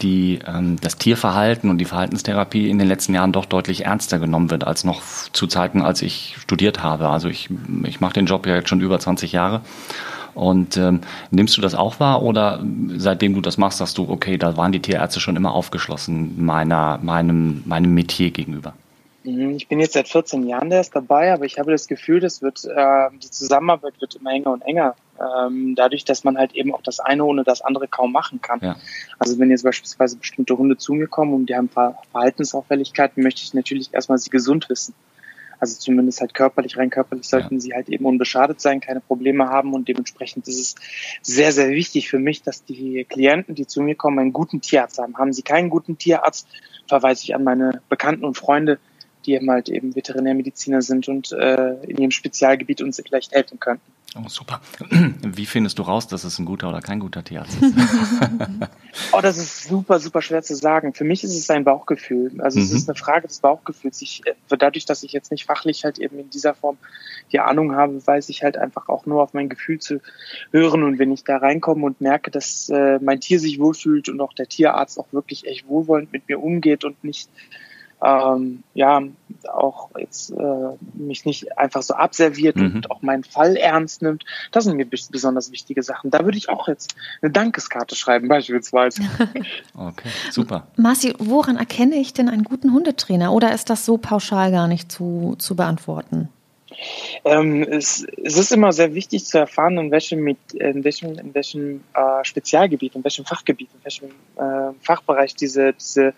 [0.01, 4.49] die, ähm, das Tierverhalten und die Verhaltenstherapie in den letzten Jahren doch deutlich ernster genommen
[4.49, 5.01] wird als noch
[5.33, 7.09] zu Zeiten, als ich studiert habe.
[7.09, 7.49] Also ich,
[7.83, 9.61] ich mache den Job ja jetzt schon über 20 Jahre.
[10.35, 12.63] Und ähm, nimmst du das auch wahr oder
[12.95, 16.99] seitdem du das machst, sagst du, okay, da waren die Tierärzte schon immer aufgeschlossen meiner,
[17.01, 18.73] meinem, meinem Metier gegenüber?
[19.29, 22.41] Mhm, ich bin jetzt seit 14 Jahren erst dabei, aber ich habe das Gefühl, das
[22.41, 24.95] wird, äh, die Zusammenarbeit wird immer enger und enger.
[25.19, 28.59] Ähm, dadurch, dass man halt eben auch das eine ohne das andere kaum machen kann.
[28.61, 28.77] Ja.
[29.17, 33.53] Also wenn jetzt beispielsweise bestimmte Hunde zu mir kommen und die haben Verhaltensauffälligkeiten, möchte ich
[33.53, 34.93] natürlich erstmal sie gesund wissen.
[35.59, 37.59] Also zumindest halt körperlich, rein körperlich sollten ja.
[37.59, 40.75] sie halt eben unbeschadet sein, keine Probleme haben und dementsprechend ist es
[41.21, 44.99] sehr, sehr wichtig für mich, dass die Klienten, die zu mir kommen, einen guten Tierarzt
[44.99, 45.17] haben.
[45.17, 46.47] Haben sie keinen guten Tierarzt,
[46.87, 48.79] verweise ich an meine Bekannten und Freunde,
[49.25, 53.91] die eben halt eben Veterinärmediziner sind und äh, in ihrem Spezialgebiet uns vielleicht helfen könnten.
[54.15, 54.59] Oh, super.
[54.89, 57.75] Wie findest du raus, dass es ein guter oder kein guter Tierarzt ist?
[59.11, 60.95] oh, das ist super, super schwer zu sagen.
[60.95, 62.41] Für mich ist es ein Bauchgefühl.
[62.41, 62.65] Also mhm.
[62.65, 64.01] es ist eine Frage des Bauchgefühls.
[64.01, 66.77] Ich, äh, dadurch, dass ich jetzt nicht fachlich halt eben in dieser Form
[67.31, 70.01] die Ahnung habe, weiß ich halt einfach auch nur auf mein Gefühl zu
[70.51, 70.81] hören.
[70.81, 74.33] Und wenn ich da reinkomme und merke, dass äh, mein Tier sich wohlfühlt und auch
[74.33, 77.29] der Tierarzt auch wirklich echt wohlwollend mit mir umgeht und nicht
[78.01, 79.01] ähm, ja
[79.51, 82.75] auch jetzt äh, mich nicht einfach so abserviert mhm.
[82.75, 84.25] und auch meinen Fall ernst nimmt.
[84.51, 86.11] Das sind mir besonders wichtige Sachen.
[86.11, 89.01] Da würde ich auch jetzt eine Dankeskarte schreiben beispielsweise.
[89.75, 90.67] okay, super.
[90.77, 93.33] Marci, woran erkenne ich denn einen guten Hundetrainer?
[93.33, 96.29] Oder ist das so pauschal gar nicht zu, zu beantworten?
[97.25, 101.83] Ähm, es, es, ist immer sehr wichtig zu erfahren, in welchem, in welchem, in welchem
[101.93, 106.13] äh, Spezialgebiet, in welchem Fachgebiet, in welchem äh, Fachbereich diese, diese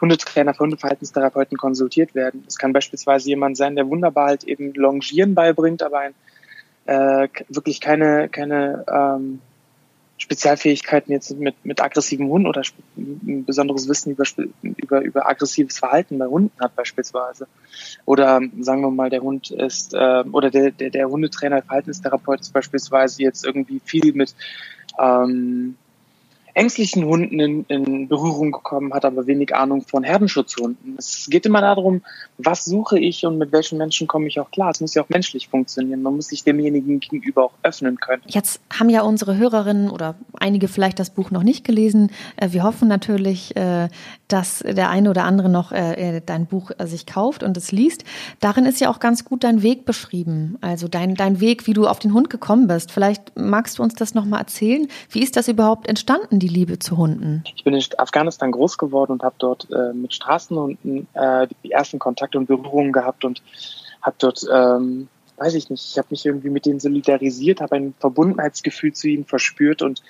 [0.00, 2.44] Hundetrainer für Hundeverhaltenstherapeuten konsultiert werden.
[2.46, 6.14] Es kann beispielsweise jemand sein, der wunderbar halt eben Longieren beibringt, aber ein,
[6.86, 9.40] äh, wirklich keine, keine ähm,
[10.18, 12.62] Spezialfähigkeiten jetzt mit, mit aggressiven Hunden oder
[12.96, 14.24] ein besonderes Wissen über,
[14.62, 17.48] über, über aggressives Verhalten bei Hunden hat beispielsweise.
[18.04, 22.52] Oder sagen wir mal, der Hund ist, äh, oder der, der, der Hundetrainer, Verhaltenstherapeut ist
[22.52, 24.34] beispielsweise jetzt irgendwie viel mit
[24.98, 25.76] ähm,
[26.54, 30.96] ängstlichen Hunden in, in Berührung gekommen, hat aber wenig Ahnung von Herdenschutzhunden.
[30.98, 32.02] Es geht immer darum,
[32.38, 34.70] was suche ich und mit welchen Menschen komme ich auch klar.
[34.70, 36.02] Es muss ja auch menschlich funktionieren.
[36.02, 38.22] Man muss sich demjenigen gegenüber auch öffnen können.
[38.26, 42.10] Jetzt haben ja unsere Hörerinnen oder einige vielleicht das Buch noch nicht gelesen.
[42.36, 43.88] Äh, wir hoffen natürlich, äh,
[44.28, 48.04] dass der eine oder andere noch äh, dein Buch sich kauft und es liest.
[48.40, 50.56] Darin ist ja auch ganz gut dein Weg beschrieben.
[50.60, 52.92] Also dein, dein Weg, wie du auf den Hund gekommen bist.
[52.92, 54.86] Vielleicht magst du uns das nochmal erzählen.
[55.10, 56.41] Wie ist das überhaupt entstanden?
[56.42, 57.44] Die Liebe zu Hunden?
[57.54, 61.98] Ich bin in Afghanistan groß geworden und habe dort äh, mit Straßenhunden äh, die ersten
[61.98, 63.42] Kontakte und Berührungen gehabt und
[64.02, 67.94] habe dort, ähm, weiß ich nicht, ich habe mich irgendwie mit denen solidarisiert, habe ein
[68.00, 70.02] Verbundenheitsgefühl zu ihnen verspürt und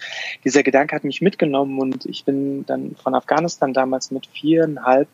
[0.45, 5.09] dieser Gedanke hat mich mitgenommen und ich bin dann von Afghanistan damals mit viereinhalb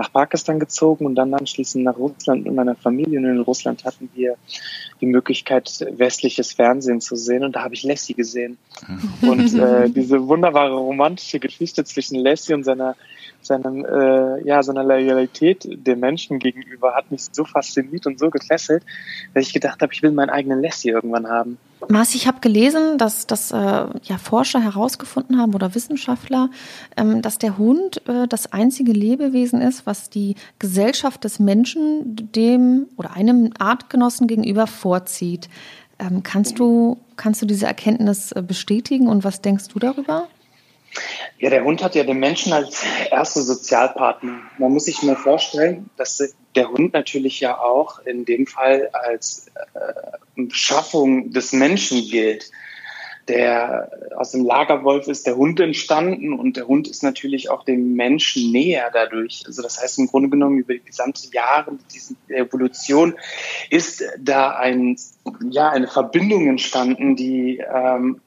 [0.00, 3.18] nach Pakistan gezogen und dann anschließend nach Russland mit meiner Familie.
[3.18, 4.36] Und in Russland hatten wir
[5.00, 7.44] die Möglichkeit, westliches Fernsehen zu sehen.
[7.44, 8.56] Und da habe ich Lassie gesehen.
[8.88, 9.28] Mhm.
[9.28, 12.96] Und äh, diese wunderbare romantische Geschichte zwischen Lassie und seiner
[13.42, 18.84] seinem, äh, ja, seiner Loyalität dem Menschen gegenüber hat mich so fasziniert und so gefesselt,
[19.34, 21.58] dass ich gedacht habe, ich will meinen eigenen Lassie irgendwann haben.
[21.88, 26.50] Marci, ich habe gelesen, dass, dass äh, ja, Forscher herausgefunden haben oder Wissenschaftler,
[26.96, 32.86] ähm, dass der Hund äh, das einzige Lebewesen ist, was die Gesellschaft des Menschen dem
[32.96, 35.48] oder einem Artgenossen gegenüber vorzieht.
[35.98, 40.28] Ähm, kannst, du, kannst du diese Erkenntnis äh, bestätigen und was denkst du darüber?
[41.38, 44.40] Ja, der Hund hat ja den Menschen als erste Sozialpartner.
[44.58, 49.46] Man muss sich mal vorstellen, dass der Hund natürlich ja auch in dem Fall als
[49.74, 52.50] äh, Schaffung des Menschen gilt.
[53.28, 57.94] Der aus dem Lagerwolf ist der Hund entstanden und der Hund ist natürlich auch dem
[57.94, 59.44] Menschen näher dadurch.
[59.46, 63.14] Also das heißt im Grunde genommen über die gesamte Jahre dieser Evolution
[63.68, 64.96] ist da ein
[65.48, 68.20] ja eine Verbindung entstanden, die ähm,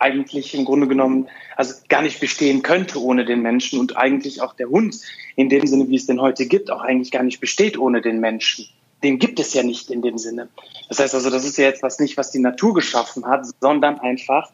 [0.00, 4.54] eigentlich im Grunde genommen also gar nicht bestehen könnte ohne den Menschen und eigentlich auch
[4.54, 5.00] der Hund
[5.36, 8.20] in dem Sinne, wie es den heute gibt, auch eigentlich gar nicht besteht ohne den
[8.20, 8.66] Menschen.
[9.02, 10.48] Den gibt es ja nicht in dem Sinne.
[10.88, 13.98] Das heißt also, das ist ja jetzt was nicht, was die Natur geschaffen hat, sondern
[14.00, 14.50] einfach,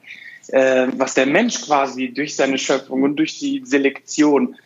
[0.48, 4.56] äh, was der Mensch quasi durch seine Schöpfung und durch die Selektion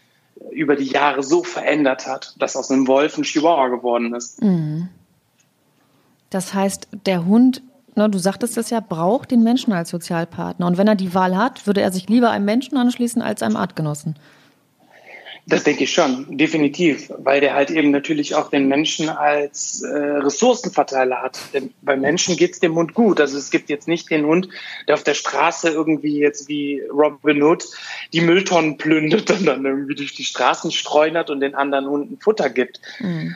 [0.50, 4.42] über die Jahre so verändert hat, dass aus einem Wolf ein Chihuahua geworden ist.
[4.42, 4.88] Mhm.
[6.30, 7.62] Das heißt, der Hund
[8.00, 10.66] ne, du sagtest es ja, braucht den Menschen als Sozialpartner.
[10.66, 13.56] Und wenn er die Wahl hat, würde er sich lieber einem Menschen anschließen als einem
[13.56, 14.16] Artgenossen.
[15.46, 19.96] Das denke ich schon, definitiv, weil der halt eben natürlich auch den Menschen als äh,
[19.98, 21.40] Ressourcenverteiler hat.
[21.52, 23.20] Denn bei Menschen geht es dem Hund gut.
[23.20, 24.48] Also es gibt jetzt nicht den Hund,
[24.86, 27.64] der auf der Straße irgendwie jetzt wie Robin Hood
[28.12, 32.50] die Mülltonnen plündert und dann irgendwie durch die Straßen streunert und den anderen Hunden Futter
[32.50, 32.80] gibt.
[33.00, 33.34] Mhm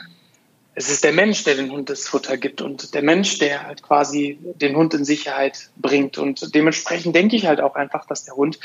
[0.75, 3.83] es ist der Mensch, der den Hund das Futter gibt und der Mensch, der halt
[3.83, 6.19] quasi den Hund in Sicherheit bringt.
[6.19, 8.59] Und dementsprechend denke ich halt auch einfach, dass der Hund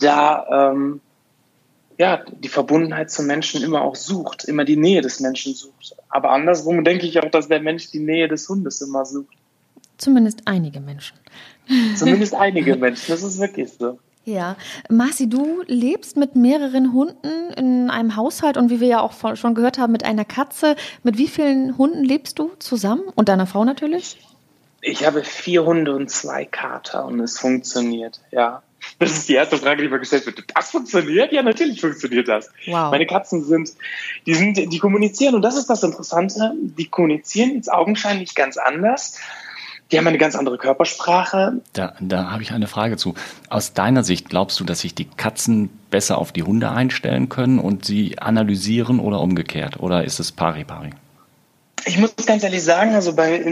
[0.00, 1.00] da ähm,
[1.96, 5.94] ja die Verbundenheit zum Menschen immer auch sucht, immer die Nähe des Menschen sucht.
[6.08, 9.36] Aber andersrum denke ich auch, dass der Mensch die Nähe des Hundes immer sucht.
[9.96, 11.16] Zumindest einige Menschen.
[11.96, 13.98] Zumindest einige Menschen, das ist wirklich so.
[14.24, 14.56] Ja,
[14.88, 19.54] Marci, du lebst mit mehreren Hunden in einem Haushalt und wie wir ja auch schon
[19.54, 20.76] gehört haben, mit einer Katze.
[21.02, 24.18] Mit wie vielen Hunden lebst du zusammen und deiner Frau natürlich?
[24.80, 28.62] Ich habe vier Hunde und zwei Kater und es funktioniert, ja.
[28.98, 30.44] Das ist die erste Frage, die mir gestellt wird.
[30.54, 31.32] Das funktioniert?
[31.32, 32.50] Ja, natürlich funktioniert das.
[32.66, 32.90] Wow.
[32.90, 33.72] Meine Katzen sind,
[34.26, 36.52] die sind, die kommunizieren und das ist das Interessante.
[36.54, 39.18] Die kommunizieren jetzt augenscheinlich ganz anders
[39.90, 41.60] die haben eine ganz andere Körpersprache.
[41.72, 43.14] Da, da habe ich eine Frage zu.
[43.50, 47.58] Aus deiner Sicht glaubst du, dass sich die Katzen besser auf die Hunde einstellen können
[47.58, 49.80] und sie analysieren oder umgekehrt?
[49.80, 50.90] Oder ist es pari-pari?
[51.86, 53.44] Ich muss ganz ehrlich sagen, also bei,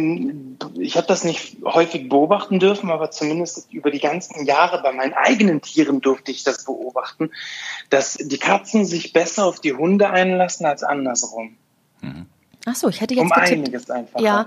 [0.78, 5.12] ich habe das nicht häufig beobachten dürfen, aber zumindest über die ganzen Jahre bei meinen
[5.12, 7.30] eigenen Tieren durfte ich das beobachten,
[7.90, 11.58] dass die Katzen sich besser auf die Hunde einlassen als andersrum.
[12.00, 12.26] Mhm.
[12.64, 14.24] Ach so, ich hätte jetzt um getippt, einiges einfacher.
[14.24, 14.46] Ja,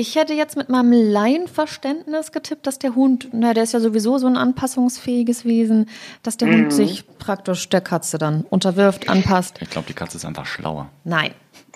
[0.00, 4.16] ich hätte jetzt mit meinem Laienverständnis getippt, dass der Hund, na, der ist ja sowieso
[4.16, 5.90] so ein anpassungsfähiges Wesen,
[6.22, 6.54] dass der mhm.
[6.54, 9.58] Hund sich praktisch der Katze dann unterwirft, anpasst.
[9.60, 10.88] Ich glaube, die Katze ist einfach schlauer.
[11.04, 11.34] Nein.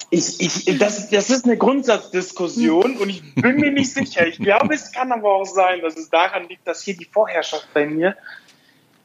[0.09, 4.27] Ich, ich, das, das ist eine Grundsatzdiskussion und ich bin mir nicht sicher.
[4.27, 7.69] Ich glaube, es kann aber auch sein, dass es daran liegt, dass hier die Vorherrschaft
[7.75, 8.17] bei mir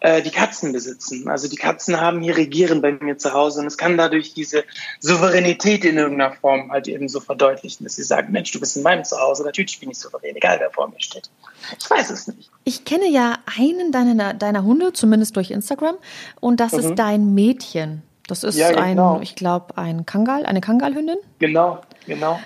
[0.02, 1.28] äh, die Katzen besitzen.
[1.28, 4.64] Also die Katzen haben hier regieren bei mir zu Hause und es kann dadurch diese
[5.00, 8.84] Souveränität in irgendeiner Form halt eben so verdeutlichen, dass sie sagen, Mensch, du bist in
[8.84, 11.30] meinem Zuhause, natürlich bin ich souverän, egal wer vor mir steht.
[11.78, 12.50] Ich weiß es nicht.
[12.64, 15.96] Ich kenne ja einen deiner, deiner Hunde, zumindest durch Instagram,
[16.40, 16.80] und das mhm.
[16.80, 18.04] ist dein Mädchen.
[18.28, 19.16] Das ist ja, genau.
[19.16, 21.18] ein, ich glaube, ein Kangal, eine Kangalhündin.
[21.40, 22.40] Genau, genau.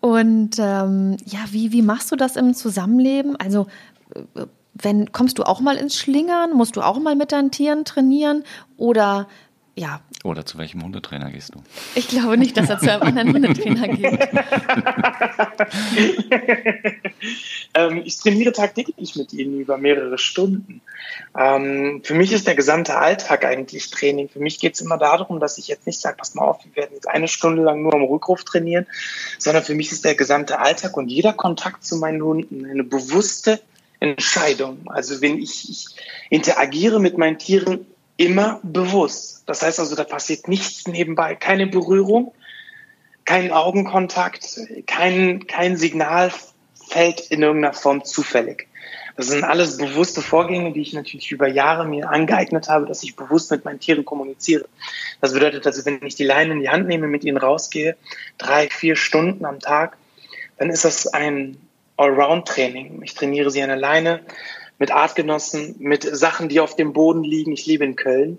[0.00, 3.36] Und ähm, ja, wie, wie machst du das im Zusammenleben?
[3.36, 3.66] Also
[4.14, 4.46] äh,
[4.82, 6.52] wenn, kommst du auch mal ins Schlingern?
[6.52, 8.44] Musst du auch mal mit deinen Tieren trainieren?
[8.76, 9.26] Oder
[9.78, 10.00] ja.
[10.24, 11.60] Oder zu welchem Hundetrainer gehst du?
[11.94, 14.28] Ich glaube nicht, dass er zu einem anderen Hundetrainer geht.
[17.74, 20.80] ähm, ich trainiere tagtäglich mit ihnen über mehrere Stunden.
[21.38, 24.28] Ähm, für mich ist der gesamte Alltag eigentlich Training.
[24.28, 26.74] Für mich geht es immer darum, dass ich jetzt nicht sage, pass mal auf, wir
[26.74, 28.88] werden jetzt eine Stunde lang nur am Rückruf trainieren,
[29.38, 33.60] sondern für mich ist der gesamte Alltag und jeder Kontakt zu meinen Hunden eine bewusste
[34.00, 34.82] Entscheidung.
[34.86, 35.86] Also wenn ich, ich
[36.30, 39.44] interagiere mit meinen Tieren immer bewusst.
[39.46, 42.34] Das heißt also, da passiert nichts nebenbei, keine Berührung,
[43.24, 46.32] kein Augenkontakt, kein, kein Signal
[46.88, 48.66] fällt in irgendeiner Form zufällig.
[49.16, 53.16] Das sind alles bewusste Vorgänge, die ich natürlich über Jahre mir angeeignet habe, dass ich
[53.16, 54.66] bewusst mit meinen Tieren kommuniziere.
[55.20, 57.96] Das bedeutet also, wenn ich die Leine in die Hand nehme, mit ihnen rausgehe,
[58.38, 59.96] drei, vier Stunden am Tag,
[60.56, 61.56] dann ist das ein
[61.98, 63.02] Allround-Training.
[63.02, 64.22] Ich trainiere sie an der Leine
[64.78, 67.52] mit Artgenossen, mit Sachen, die auf dem Boden liegen.
[67.52, 68.38] Ich lebe in Köln.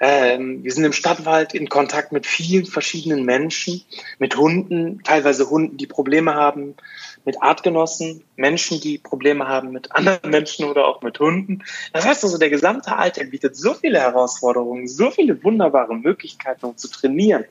[0.00, 3.82] Ähm, wir sind im Stadtwald in Kontakt mit vielen verschiedenen Menschen,
[4.20, 6.76] mit Hunden, teilweise Hunden, die Probleme haben,
[7.24, 11.64] mit Artgenossen, Menschen, die Probleme haben mit anderen Menschen oder auch mit Hunden.
[11.92, 16.76] Das heißt also, der gesamte Alltag bietet so viele Herausforderungen, so viele wunderbare Möglichkeiten, um
[16.76, 17.44] zu trainieren,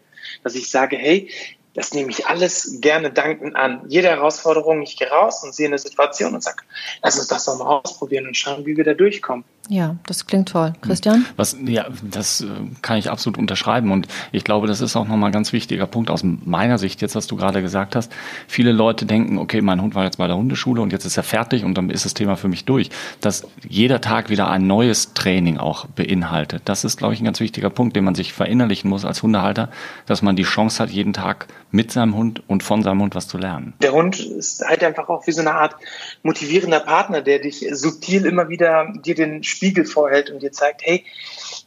[0.44, 1.30] dass ich sage, hey,
[1.78, 3.84] das nehme ich alles gerne dankend an.
[3.88, 6.63] Jede Herausforderung, ich gehe raus und sehe eine Situation und sage,
[7.04, 9.46] lass uns das doch mal ausprobieren und schauen, wie wir da durchkommen.
[9.69, 10.73] Ja, das klingt toll.
[10.82, 11.25] Christian?
[11.36, 12.47] Was, ja, das äh,
[12.82, 13.91] kann ich absolut unterschreiben.
[13.91, 17.15] Und ich glaube, das ist auch nochmal ein ganz wichtiger Punkt aus meiner Sicht, jetzt,
[17.15, 18.12] was du gerade gesagt hast.
[18.47, 21.23] Viele Leute denken, okay, mein Hund war jetzt bei der Hundeschule und jetzt ist er
[21.23, 22.89] fertig und dann ist das Thema für mich durch.
[23.19, 26.62] Dass jeder Tag wieder ein neues Training auch beinhaltet.
[26.65, 29.69] Das ist, glaube ich, ein ganz wichtiger Punkt, den man sich verinnerlichen muss als Hundehalter,
[30.06, 33.27] dass man die Chance hat, jeden Tag mit seinem Hund und von seinem Hund was
[33.27, 33.73] zu lernen.
[33.82, 35.75] Der Hund ist halt einfach auch wie so eine Art
[36.23, 41.04] motivierender Partner, der dich subtil immer wieder dir den Spiegel vorhält und dir zeigt, hey,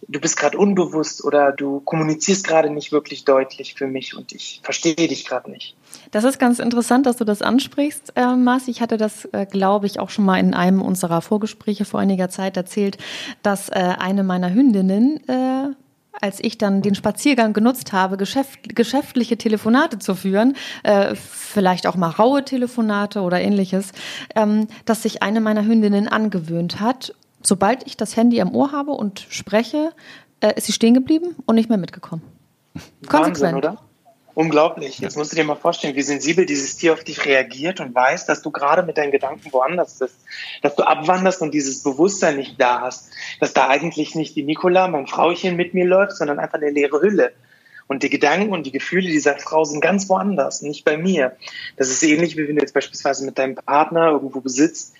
[0.08, 4.60] du bist gerade unbewusst oder du kommunizierst gerade nicht wirklich deutlich für mich und ich
[4.62, 5.76] verstehe dich gerade nicht.
[6.12, 8.70] Das ist ganz interessant, dass du das ansprichst, äh, Marci.
[8.70, 12.28] Ich hatte das, äh, glaube ich, auch schon mal in einem unserer Vorgespräche vor einiger
[12.28, 12.98] Zeit erzählt,
[13.42, 15.74] dass äh, eine meiner Hündinnen äh,
[16.20, 21.96] als ich dann den Spaziergang genutzt habe, geschäft, geschäftliche Telefonate zu führen, äh, vielleicht auch
[21.96, 23.92] mal raue Telefonate oder ähnliches,
[24.34, 28.92] ähm, dass sich eine meiner Hündinnen angewöhnt hat, sobald ich das Handy am Ohr habe
[28.92, 29.92] und spreche,
[30.40, 32.22] äh, ist sie stehen geblieben und nicht mehr mitgekommen.
[33.06, 33.40] Konsequent.
[33.40, 33.78] Wahnsinn, oder?
[34.34, 35.00] Unglaublich.
[35.00, 38.26] Jetzt musst du dir mal vorstellen, wie sensibel dieses Tier auf dich reagiert und weiß,
[38.26, 40.14] dass du gerade mit deinen Gedanken woanders bist,
[40.62, 44.86] dass du abwanderst und dieses Bewusstsein nicht da hast, dass da eigentlich nicht die Nikola,
[44.88, 47.32] mein Frauchen, mit mir läuft, sondern einfach eine leere Hülle.
[47.90, 51.36] Und die Gedanken und die Gefühle dieser Frau sind ganz woanders, nicht bei mir.
[51.76, 54.94] Das ist ähnlich, wie wenn du jetzt beispielsweise mit deinem Partner irgendwo besitzt,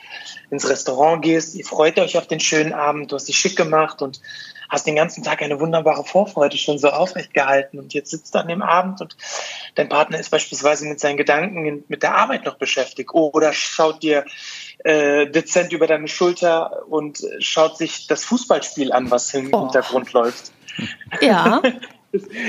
[0.50, 4.02] ins Restaurant gehst, ihr freut euch auf den schönen Abend, du hast dich schick gemacht
[4.02, 4.20] und
[4.68, 8.40] hast den ganzen Tag eine wunderbare Vorfreude schon so aufrecht gehalten und jetzt sitzt du
[8.40, 9.16] an dem Abend und
[9.76, 14.24] dein Partner ist beispielsweise mit seinen Gedanken mit der Arbeit noch beschäftigt oder schaut dir
[14.82, 19.60] äh, dezent über deine Schulter und schaut sich das Fußballspiel an, was im oh.
[19.60, 20.50] Hintergrund läuft.
[21.20, 21.62] Ja.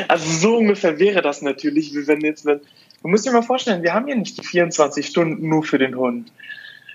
[0.08, 2.60] also so ungefähr wäre das natürlich, wie wenn jetzt, wenn,
[3.02, 5.96] du musst dir mal vorstellen, wir haben ja nicht die 24 Stunden nur für den
[5.96, 6.32] Hund.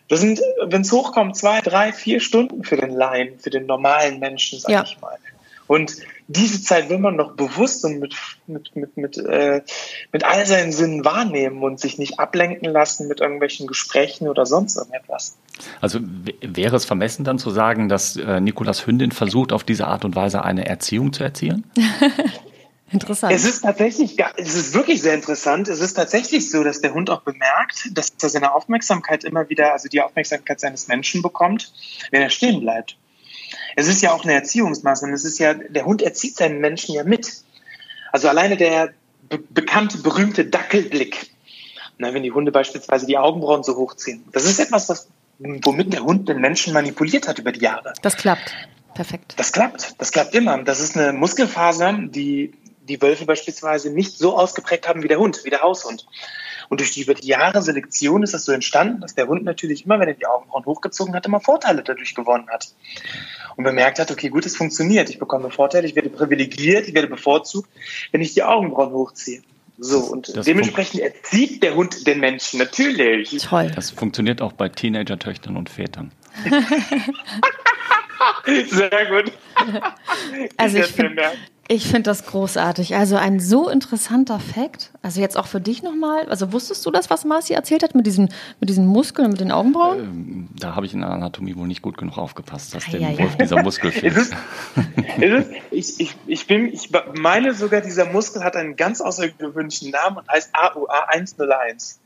[0.08, 4.20] Das sind, wenn es hochkommt, zwei, drei, vier Stunden für den Laien, für den normalen
[4.20, 4.84] Menschen, sag ja.
[4.84, 5.18] ich mal.
[5.66, 5.96] Und
[6.28, 8.14] diese Zeit will man noch bewusst und mit,
[8.46, 9.62] mit, mit, mit, äh,
[10.12, 14.76] mit all seinen Sinnen wahrnehmen und sich nicht ablenken lassen mit irgendwelchen Gesprächen oder sonst
[14.76, 15.36] irgendetwas.
[15.80, 15.98] Also
[16.40, 20.14] wäre es vermessen dann zu sagen, dass äh, Nikolas Hündin versucht, auf diese Art und
[20.14, 21.64] Weise eine Erziehung zu erzielen?
[22.92, 23.32] Interessant.
[23.32, 25.66] Es ist tatsächlich, es ist wirklich sehr interessant.
[25.68, 29.72] Es ist tatsächlich so, dass der Hund auch bemerkt, dass er seine Aufmerksamkeit immer wieder,
[29.72, 31.72] also die Aufmerksamkeit seines Menschen bekommt,
[32.12, 32.96] wenn er stehen bleibt.
[33.74, 35.14] Es ist ja auch eine Erziehungsmaßnahme.
[35.14, 37.42] Es ist ja, der Hund erzieht seinen Menschen ja mit.
[38.12, 38.92] Also alleine der
[39.28, 41.30] be bekannte, berühmte Dackelblick.
[41.98, 44.24] Na, wenn die Hunde beispielsweise die Augenbrauen so hochziehen.
[44.32, 47.94] Das ist etwas, was, womit der Hund den Menschen manipuliert hat über die Jahre.
[48.02, 48.54] Das klappt.
[48.94, 49.34] Perfekt.
[49.38, 49.94] Das klappt.
[49.98, 50.62] Das klappt immer.
[50.62, 52.52] Das ist eine Muskelfaser, die
[52.86, 56.06] die Wölfe beispielsweise nicht so ausgeprägt haben wie der Hund, wie der Haushund.
[56.68, 59.84] Und durch die über die Jahre Selektion ist das so entstanden, dass der Hund natürlich
[59.84, 62.74] immer, wenn er die Augenbrauen hochgezogen hat, immer Vorteile dadurch gewonnen hat.
[63.56, 65.08] Und bemerkt hat, okay, gut, es funktioniert.
[65.08, 67.70] Ich bekomme Vorteile, ich werde privilegiert, ich werde bevorzugt,
[68.12, 69.42] wenn ich die Augenbrauen hochziehe.
[69.78, 73.36] So, und das dementsprechend erzieht der Hund den Menschen, natürlich.
[73.42, 73.70] Toll.
[73.74, 76.12] Das funktioniert auch bei Teenager-Töchtern und Vätern.
[78.46, 79.32] Sehr gut.
[80.56, 81.22] Also ich finde
[81.68, 82.94] ich finde das großartig.
[82.94, 84.92] Also ein so interessanter Fakt.
[85.02, 86.28] Also jetzt auch für dich nochmal.
[86.28, 88.28] Also wusstest du das, was Marci erzählt hat mit diesen,
[88.60, 89.98] mit diesen Muskeln, mit den Augenbrauen?
[89.98, 93.02] Ähm, da habe ich in der Anatomie wohl nicht gut genug aufgepasst, dass ah, dem
[93.02, 93.38] ja, Wolf ja.
[93.38, 94.16] dieser Muskel fehlt.
[94.16, 94.32] ist,
[95.70, 100.18] ist, ich, ich, ich, bin, ich meine sogar, dieser Muskel hat einen ganz außergewöhnlichen Namen
[100.18, 101.98] und heißt AUA 101.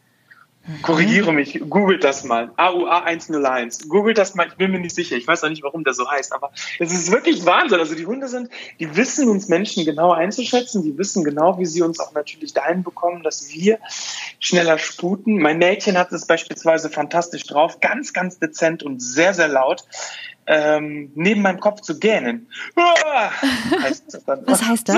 [0.83, 2.51] Korrigiere mich, googelt das mal.
[2.57, 3.89] AUA 101.
[3.89, 5.17] Googelt das mal, ich bin mir nicht sicher.
[5.17, 7.79] Ich weiß auch nicht, warum der so heißt, aber es ist wirklich Wahnsinn.
[7.79, 11.83] Also die Hunde sind, die wissen uns Menschen genau einzuschätzen, die wissen genau, wie sie
[11.83, 13.79] uns auch natürlich dahin bekommen, dass wir
[14.39, 15.39] schneller sputen.
[15.39, 19.85] Mein Mädchen hat es beispielsweise fantastisch drauf, ganz, ganz dezent und sehr, sehr laut.
[20.47, 22.49] Ähm, neben meinem Kopf zu gähnen.
[22.77, 23.31] Ah,
[23.83, 24.97] heißt Was heißt das?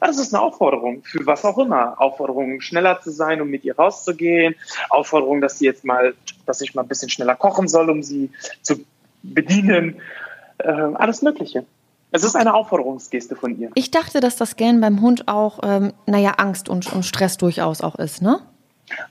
[0.00, 2.00] Das ist eine Aufforderung für was auch immer.
[2.00, 4.54] Aufforderung, schneller zu sein, um mit ihr rauszugehen.
[4.88, 6.14] Aufforderung, dass sie jetzt mal,
[6.46, 8.30] dass ich mal ein bisschen schneller kochen soll, um sie
[8.62, 8.84] zu
[9.22, 10.00] bedienen.
[10.58, 11.64] Äh, alles Mögliche.
[12.12, 13.70] Es ist eine Aufforderungsgeste von ihr.
[13.74, 17.82] Ich dachte, dass das Gähnen beim Hund auch, ähm, naja, Angst und, und Stress durchaus
[17.82, 18.40] auch ist, ne?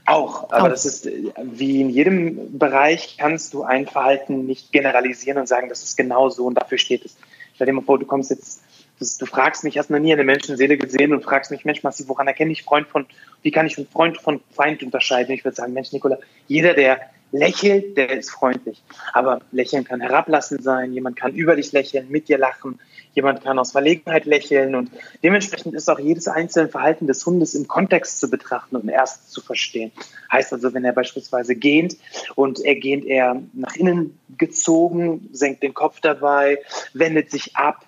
[0.06, 0.70] Auch, aber auch.
[0.70, 1.10] das ist
[1.42, 6.30] wie in jedem Bereich kannst du ein Verhalten nicht generalisieren und sagen, das ist genau
[6.30, 7.16] so und dafür steht es.
[7.56, 8.59] Stell dir mal vor, du kommst jetzt
[9.00, 12.28] du fragst mich, hast noch nie eine Menschenseele gesehen und fragst mich, Mensch, Massi, woran
[12.28, 13.06] erkenne ich Freund von,
[13.41, 15.34] wie kann ich einen Freund von Feind unterscheiden?
[15.34, 17.00] Ich würde sagen, Mensch, Nikola, jeder, der
[17.32, 18.82] lächelt, der ist freundlich.
[19.14, 22.80] Aber lächeln kann herablassend sein, jemand kann über dich lächeln, mit dir lachen,
[23.14, 24.91] jemand kann aus Verlegenheit lächeln und
[25.24, 29.41] dementsprechend ist auch jedes einzelne Verhalten des Hundes im Kontext zu betrachten und erst zu
[29.41, 29.91] verstehen.
[30.32, 31.97] Heißt also, wenn er beispielsweise gähnt
[32.36, 36.60] und er gähnt eher nach innen gezogen, senkt den Kopf dabei,
[36.93, 37.86] wendet sich ab,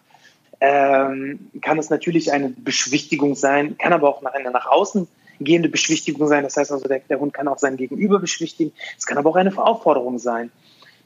[0.61, 5.07] ähm, kann es natürlich eine Beschwichtigung sein, kann aber auch eine nach außen
[5.39, 6.43] gehende Beschwichtigung sein.
[6.43, 8.71] Das heißt also, der, der Hund kann auch sein Gegenüber beschwichtigen.
[8.95, 10.51] Es kann aber auch eine Aufforderung sein.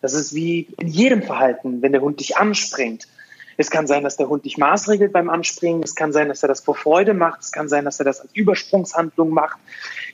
[0.01, 3.07] Das ist wie in jedem Verhalten, wenn der Hund dich anspringt.
[3.57, 5.81] Es kann sein, dass der Hund dich maßregelt beim Anspringen.
[5.81, 7.41] Es kann sein, dass er das vor Freude macht.
[7.41, 9.57] Es kann sein, dass er das als Übersprungshandlung macht.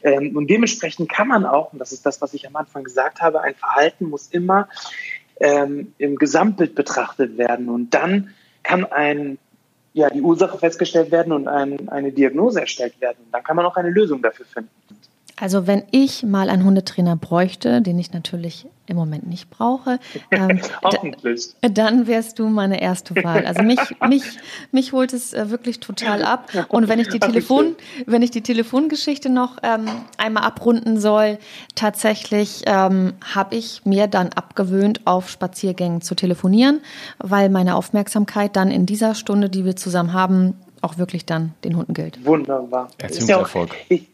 [0.04, 3.22] Ähm, und dementsprechend kann man auch, und das ist das, was ich am Anfang gesagt
[3.22, 4.70] habe, ein Verhalten muss immer
[5.40, 7.70] ähm, im Gesamtbild betrachtet werden.
[7.70, 9.38] Und dann kann ein
[9.94, 13.18] ja, die Ursache festgestellt werden und ein, eine Diagnose erstellt werden.
[13.32, 14.70] dann kann man auch eine Lösung dafür finden.
[15.42, 19.98] Also wenn ich mal einen Hundetrainer bräuchte, den ich natürlich im Moment nicht brauche,
[20.30, 20.62] ähm,
[21.74, 23.48] dann wärst du meine erste Wahl.
[23.48, 24.24] Also mich, mich,
[24.72, 26.52] mich holt es äh, wirklich total ab.
[26.70, 27.76] Und wenn ich die Telefon,
[28.06, 29.88] wenn ich die Telefongeschichte noch ähm,
[30.18, 31.40] einmal abrunden soll,
[31.74, 36.82] tatsächlich ähm, habe ich mir dann abgewöhnt, auf Spaziergängen zu telefonieren,
[37.18, 41.78] weil meine Aufmerksamkeit dann in dieser Stunde, die wir zusammen haben, auch wirklich dann den
[41.78, 42.24] Hunden gilt.
[42.24, 42.90] Wunderbar.
[43.00, 43.70] Erziehungserfolg.
[43.70, 44.12] Ja auch, ich,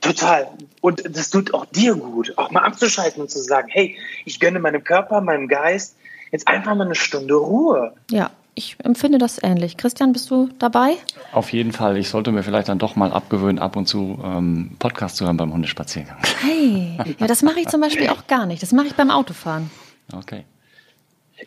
[0.00, 0.48] Total.
[0.80, 4.58] Und das tut auch dir gut, auch mal abzuschalten und zu sagen, hey, ich gönne
[4.58, 5.96] meinem Körper, meinem Geist
[6.32, 7.92] jetzt einfach mal eine Stunde Ruhe.
[8.10, 9.76] Ja, ich empfinde das ähnlich.
[9.76, 10.96] Christian, bist du dabei?
[11.32, 11.96] Auf jeden Fall.
[11.96, 15.36] Ich sollte mir vielleicht dann doch mal abgewöhnen, ab und zu ähm, Podcast zu hören
[15.36, 16.18] beim Hundespaziergang.
[16.40, 18.62] Hey, ja, das mache ich zum Beispiel auch gar nicht.
[18.62, 19.70] Das mache ich beim Autofahren.
[20.12, 20.44] Okay.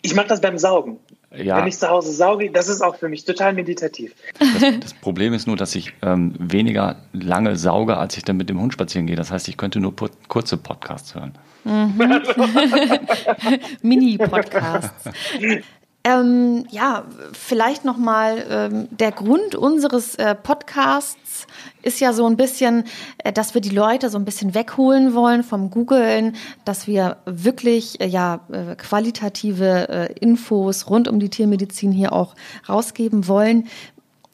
[0.02, 0.98] Ich mache das beim Saugen.
[1.36, 1.58] Ja.
[1.58, 4.14] Wenn ich zu Hause sauge, das ist auch für mich total meditativ.
[4.40, 8.50] Das, das Problem ist nur, dass ich ähm, weniger lange sauge, als ich dann mit
[8.50, 9.16] dem Hund spazieren gehe.
[9.16, 9.94] Das heißt, ich könnte nur
[10.28, 11.34] kurze Podcasts hören.
[11.64, 11.94] Mhm.
[13.82, 15.10] Mini-Podcasts.
[16.06, 21.48] Ähm, ja, vielleicht nochmal ähm, der Grund unseres äh, Podcasts
[21.82, 22.84] ist ja so ein bisschen,
[23.20, 26.36] äh, dass wir die Leute so ein bisschen wegholen wollen vom Googlen,
[26.66, 32.36] dass wir wirklich äh, ja äh, qualitative äh, Infos rund um die Tiermedizin hier auch
[32.68, 33.70] rausgeben wollen.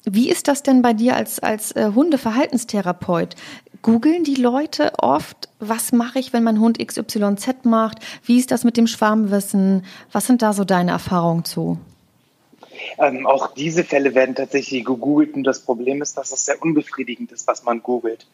[0.06, 3.36] Wie ist das denn bei dir als, als äh, Hundeverhaltenstherapeut?
[3.82, 8.00] Googeln die Leute oft, was mache ich, wenn mein Hund XYZ macht?
[8.24, 9.86] Wie ist das mit dem Schwarmwissen?
[10.12, 11.78] Was sind da so deine Erfahrungen zu?
[12.98, 17.32] Ähm, auch diese Fälle werden tatsächlich gegoogelt und das Problem ist, dass es sehr unbefriedigend
[17.32, 18.26] ist, was man googelt.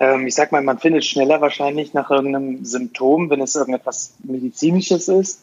[0.00, 5.08] Ähm, ich sag mal, man findet schneller wahrscheinlich nach irgendeinem Symptom, wenn es irgendetwas Medizinisches
[5.08, 5.42] ist,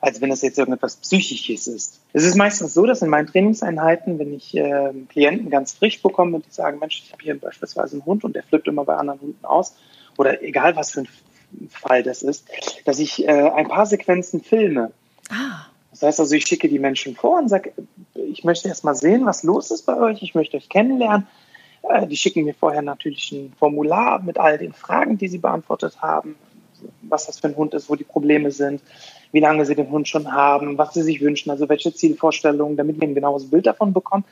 [0.00, 2.00] als wenn es jetzt irgendetwas Psychisches ist.
[2.12, 6.36] Es ist meistens so, dass in meinen Trainingseinheiten, wenn ich äh, Klienten ganz frisch bekomme
[6.36, 8.96] und die sagen, Mensch, ich habe hier beispielsweise einen Hund und der flippt immer bei
[8.96, 9.74] anderen Hunden aus,
[10.16, 11.08] oder egal was für ein
[11.68, 12.48] Fall das ist,
[12.84, 14.92] dass ich äh, ein paar Sequenzen filme.
[15.28, 15.66] Ah.
[15.90, 17.72] Das heißt also, ich schicke die Menschen vor und sage,
[18.14, 21.26] ich möchte erst mal sehen, was los ist bei euch, ich möchte euch kennenlernen.
[21.82, 26.00] Äh, die schicken mir vorher natürlich ein Formular mit all den Fragen, die sie beantwortet
[26.00, 26.36] haben,
[27.02, 28.80] was das für ein Hund ist, wo die Probleme sind
[29.32, 33.00] wie lange sie den Hund schon haben, was sie sich wünschen, also welche Zielvorstellungen, damit
[33.00, 34.24] wir ein genaues Bild davon bekommen.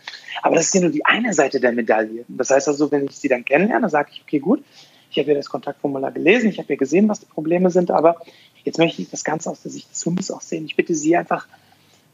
[0.43, 2.25] Aber das ist ja nur die eine Seite der Medaille.
[2.29, 4.65] Das heißt also, wenn ich sie dann kennenlerne, sage ich, okay, gut,
[5.11, 8.17] ich habe ja das Kontaktformular gelesen, ich habe ja gesehen, was die Probleme sind, aber
[8.65, 10.67] jetzt möchte ich das Ganze aus der Sicht des Hundes auch sehen.
[10.67, 11.47] Ich bitte Sie einfach,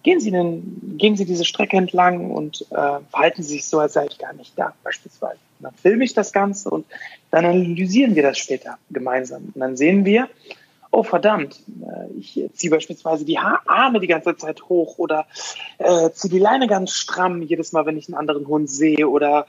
[0.02, 3.94] gehen Sie, den, gehen Sie diese Strecke entlang und äh, verhalten Sie sich so, als
[3.94, 5.38] sei ich gar nicht da, beispielsweise.
[5.58, 6.86] Und dann filme ich das Ganze und
[7.30, 9.50] dann analysieren wir das später gemeinsam.
[9.54, 10.28] Und dann sehen wir,
[10.94, 15.26] oh verdammt, äh, ich ziehe beispielsweise die Arme die ganze Zeit hoch oder
[15.78, 19.46] äh, ziehe die Leine ganz stramm jedes Mal, wenn ich einen anderen Hund sehe oder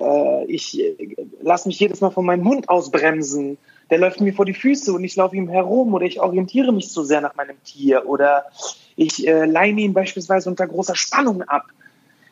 [0.00, 0.96] äh, ich äh,
[1.42, 3.58] lasse mich jedes Mal von meinem Hund ausbremsen.
[3.90, 6.90] Der läuft mir vor die Füße und ich laufe ihm herum oder ich orientiere mich
[6.90, 8.46] zu sehr nach meinem Tier oder
[8.96, 11.66] ich äh, leine ihn beispielsweise unter großer Spannung ab.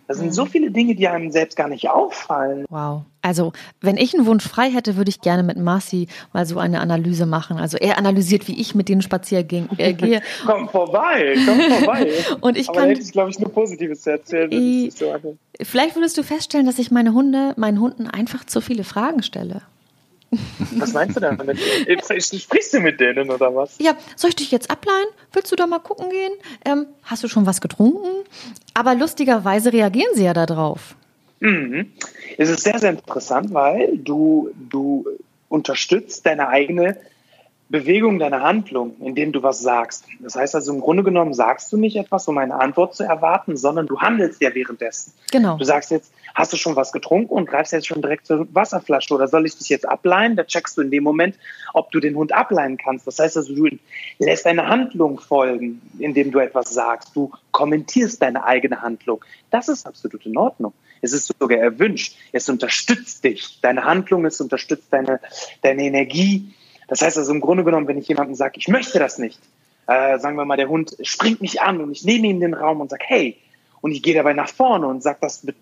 [0.06, 0.48] Das sind so mhm.
[0.48, 2.66] viele Dinge, die einem selbst gar nicht auffallen.
[2.68, 3.02] Wow.
[3.22, 6.80] Also, wenn ich einen Wunsch frei hätte, würde ich gerne mit Marci mal so eine
[6.80, 7.56] Analyse machen.
[7.56, 10.20] Also, er analysiert, wie ich mit denen spazieren äh, gehe.
[10.44, 12.12] komm vorbei, komm vorbei.
[12.42, 12.88] Und ich Aber kann.
[12.90, 14.52] hätte ich, glaube ich, nur Positives zu erzählen.
[14.52, 15.06] Ich, so
[15.62, 19.62] vielleicht würdest du feststellen, dass ich meine Hunde, meinen Hunden einfach zu viele Fragen stelle.
[20.76, 21.58] Was meinst du damit?
[21.58, 23.76] Sprichst du mit denen oder was?
[23.78, 25.08] Ja, soll ich dich jetzt ableihen?
[25.32, 26.32] Willst du da mal gucken gehen?
[26.64, 28.24] Ähm, hast du schon was getrunken?
[28.74, 30.96] Aber lustigerweise reagieren sie ja darauf.
[31.40, 31.92] Mhm.
[32.38, 35.06] Es ist sehr, sehr interessant, weil du, du
[35.48, 36.96] unterstützt deine eigene
[37.74, 40.04] Bewegung deiner Handlung, indem du was sagst.
[40.20, 43.56] Das heißt also, im Grunde genommen sagst du nicht etwas, um eine Antwort zu erwarten,
[43.56, 45.12] sondern du handelst ja währenddessen.
[45.32, 45.56] Genau.
[45.56, 49.12] Du sagst jetzt, hast du schon was getrunken und greifst jetzt schon direkt zur Wasserflasche
[49.12, 50.36] oder soll ich dich jetzt ableihen?
[50.36, 51.36] Da checkst du in dem Moment,
[51.72, 53.08] ob du den Hund ableihen kannst.
[53.08, 53.68] Das heißt also, du
[54.20, 57.16] lässt deine Handlung folgen, indem du etwas sagst.
[57.16, 59.24] Du kommentierst deine eigene Handlung.
[59.50, 60.74] Das ist absolut in Ordnung.
[61.02, 62.14] Es ist sogar erwünscht.
[62.30, 63.58] Es unterstützt dich.
[63.62, 65.18] Deine Handlung, es unterstützt deine,
[65.60, 66.54] deine Energie
[66.88, 69.38] das heißt also im Grunde genommen, wenn ich jemandem sage, ich möchte das nicht,
[69.86, 72.80] äh, sagen wir mal, der Hund springt mich an und ich nehme ihm den Raum
[72.80, 73.36] und sage, hey,
[73.80, 75.56] und ich gehe dabei nach vorne und sage das mit,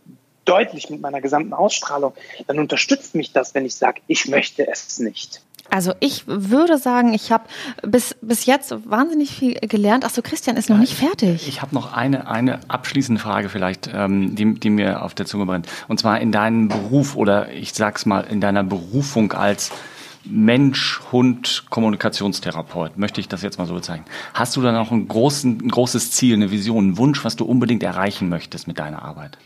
[0.44, 2.14] deutlich mit meiner gesamten Ausstrahlung,
[2.46, 5.42] dann unterstützt mich das, wenn ich sage, ich möchte es nicht.
[5.70, 7.44] Also ich würde sagen, ich habe
[7.82, 10.04] bis, bis jetzt wahnsinnig viel gelernt.
[10.04, 11.48] Achso, Christian ist noch nicht fertig.
[11.48, 15.46] Ich habe noch eine, eine abschließende Frage vielleicht, ähm, die, die mir auf der Zunge
[15.46, 15.68] brennt.
[15.88, 19.70] Und zwar in deinem Beruf oder ich sag's mal, in deiner Berufung als
[20.24, 24.06] Mensch-Hund-Kommunikationstherapeut, möchte ich das jetzt mal so bezeichnen.
[24.34, 27.44] Hast du dann auch ein, großen, ein großes Ziel, eine Vision, einen Wunsch, was du
[27.44, 29.38] unbedingt erreichen möchtest mit deiner Arbeit?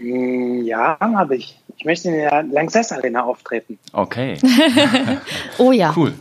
[0.00, 1.58] Mm, ja, habe ich.
[1.76, 3.78] Ich möchte in der Lanxess Arena auftreten.
[3.92, 4.38] Okay.
[5.58, 5.92] oh ja.
[5.96, 6.14] Cool.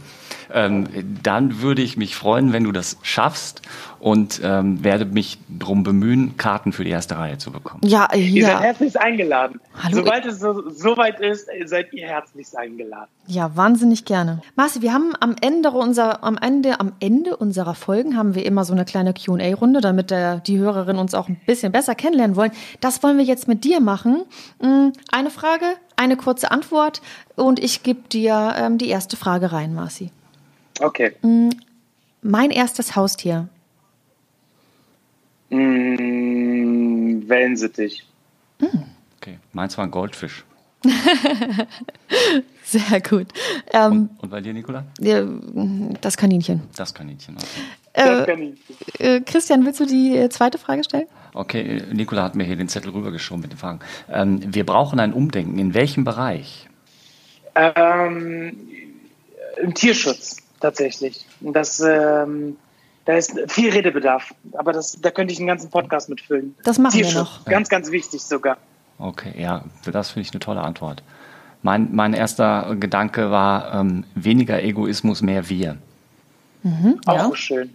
[0.54, 0.88] Ähm,
[1.24, 3.62] dann würde ich mich freuen, wenn du das schaffst
[4.00, 7.82] und ähm, werde mich darum bemühen, Karten für die erste Reihe zu bekommen.
[7.84, 8.20] Ja, ja.
[8.20, 9.60] Ihr seid herzlich eingeladen.
[9.82, 9.98] Hallo.
[9.98, 13.10] Sobald es so, soweit ist, seid ihr herzlich eingeladen.
[13.28, 14.42] Ja, wahnsinnig gerne.
[14.56, 18.64] Marci, wir haben am Ende, unserer, am, Ende, am Ende unserer Folgen haben wir immer
[18.64, 22.52] so eine kleine Q&A-Runde, damit der, die Hörerinnen uns auch ein bisschen besser kennenlernen wollen.
[22.80, 24.24] Das wollen wir jetzt mit dir machen.
[24.62, 27.02] Mm, eine Frage, eine kurze Antwort
[27.36, 30.12] und ich gebe dir ähm, die erste Frage rein, Marci.
[30.80, 31.14] Okay.
[31.22, 31.50] Mm,
[32.22, 33.50] mein erstes Haustier.
[35.50, 38.06] Mm, Wellensittich.
[38.60, 38.66] Mm.
[39.18, 40.46] Okay, meins war ein Goldfisch.
[42.64, 43.28] Sehr gut.
[43.74, 44.86] Ähm, und, und, bei dir, Nicola?
[46.02, 46.62] Das Kaninchen.
[46.76, 47.46] Das Kaninchen, okay.
[47.94, 48.60] Äh, das Kaninchen.
[49.00, 51.08] Äh, Christian, willst du die äh, zweite Frage stellen?
[51.34, 53.80] Okay, Nicola hat mir hier den Zettel rübergeschoben mit den Fragen.
[54.10, 55.60] Ähm, wir brauchen ein Umdenken.
[55.60, 56.70] In welchem Bereich?
[57.56, 58.56] Ähm,
[59.62, 61.26] Im Tierschutz tatsächlich.
[61.42, 62.58] Das, ähm,
[63.06, 66.56] da ist viel Redebedarf, aber das, da könnte ich einen ganzen Podcast mitfüllen.
[66.64, 67.46] Das machen Tierschutz, wir noch.
[67.46, 68.58] Ganz, ganz wichtig sogar.
[68.98, 71.02] Okay, ja, das finde ich eine tolle Antwort.
[71.62, 75.78] Mein, mein erster Gedanke war ähm, weniger Egoismus, mehr wir.
[76.64, 77.36] Mhm, Auch ja.
[77.36, 77.74] schön.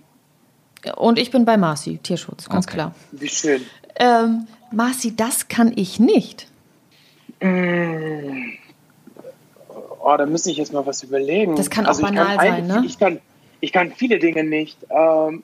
[0.97, 2.75] Und ich bin bei Marci, Tierschutz, ganz okay.
[2.75, 2.95] klar.
[3.13, 3.63] Wie schön.
[3.97, 6.47] Ähm, Marci, das kann ich nicht.
[7.41, 8.64] Mmh.
[10.05, 11.57] Oh, da müsste ich jetzt mal was überlegen.
[11.57, 12.83] Das kann also auch banal sein, ne?
[12.85, 13.21] Ich kann,
[13.61, 14.77] ich kann viele Dinge nicht.
[14.91, 15.43] Ähm,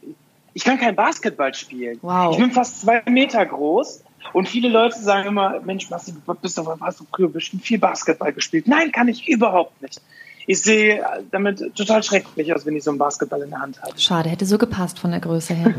[0.52, 1.98] ich kann kein Basketball spielen.
[2.02, 2.32] Wow.
[2.32, 4.04] Ich bin fast zwei Meter groß
[4.34, 7.78] und viele Leute sagen immer, Mensch, Basti, du bist doch, hast du früher bestimmt viel
[7.78, 8.68] Basketball gespielt.
[8.68, 10.00] Nein, kann ich überhaupt nicht.
[10.46, 13.98] Ich sehe damit total schrecklich aus, wenn ich so einen Basketball in der Hand habe.
[13.98, 15.74] Schade, hätte so gepasst von der Größe her.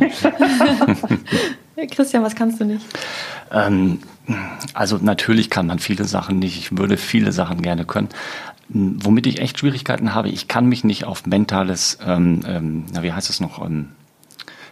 [1.92, 2.86] Christian, was kannst du nicht?
[3.52, 4.00] Ähm,
[4.74, 6.58] also natürlich kann man viele Sachen nicht.
[6.58, 8.10] Ich würde viele Sachen gerne können.
[8.74, 13.12] Womit ich echt Schwierigkeiten habe, ich kann mich nicht auf mentales, ähm, ähm, na wie
[13.12, 13.90] heißt es noch, ähm,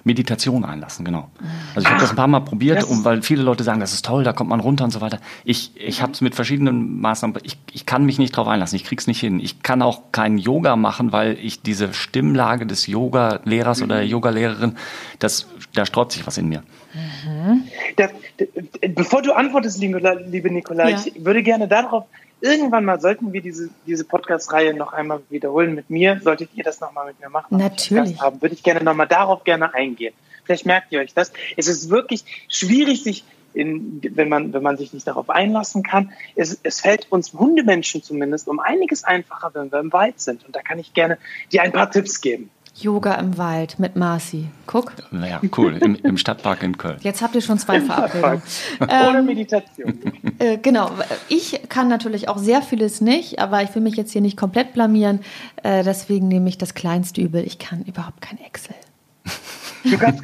[0.03, 1.29] Meditation einlassen, genau.
[1.75, 4.05] Also ich habe das ein paar Mal probiert, um, weil viele Leute sagen, das ist
[4.05, 5.19] toll, da kommt man runter und so weiter.
[5.43, 8.85] Ich, ich habe es mit verschiedenen Maßnahmen, ich, ich kann mich nicht drauf einlassen, ich
[8.85, 9.39] krieg's nicht hin.
[9.39, 13.85] Ich kann auch kein Yoga machen, weil ich diese Stimmlage des Yoga-Lehrers mhm.
[13.85, 14.77] oder der Yoga-Lehrerin,
[15.19, 16.63] das, da sträubt sich was in mir.
[16.93, 17.63] Mhm.
[17.97, 18.11] Das,
[18.95, 20.97] bevor du antwortest, liebe Nikolai, ja.
[20.97, 22.05] ich würde gerne darauf
[22.41, 26.19] irgendwann mal sollten wir diese, diese Podcast-Reihe noch einmal wiederholen mit mir.
[26.23, 27.57] Solltet ihr das nochmal mit mir machen?
[27.57, 28.21] Natürlich.
[28.21, 30.13] Haben, würde ich gerne nochmal darauf gerne eingehen.
[30.43, 31.31] Vielleicht merkt ihr euch das.
[31.57, 33.23] Es ist wirklich schwierig, sich
[33.53, 36.11] in, wenn man, wenn man sich nicht darauf einlassen kann.
[36.35, 40.45] Es, es fällt uns Hundemenschen zumindest um einiges einfacher, wenn wir im Wald sind.
[40.45, 41.17] Und da kann ich gerne
[41.51, 42.49] dir ein paar Tipps geben.
[42.81, 44.47] Yoga im Wald mit Marci.
[44.65, 44.93] Guck.
[45.11, 45.77] Ja, cool.
[45.77, 46.97] Im, Im, Stadtpark in Köln.
[47.01, 48.41] Jetzt habt ihr schon zwei Verabredungen.
[48.79, 49.99] Ohne ähm, Meditation.
[50.39, 50.91] Äh, genau.
[51.27, 54.73] Ich kann natürlich auch sehr vieles nicht, aber ich will mich jetzt hier nicht komplett
[54.73, 55.19] blamieren.
[55.63, 57.45] Äh, deswegen nehme ich das kleinste Übel.
[57.45, 58.75] Ich kann überhaupt kein Excel.
[59.83, 60.23] Du kannst.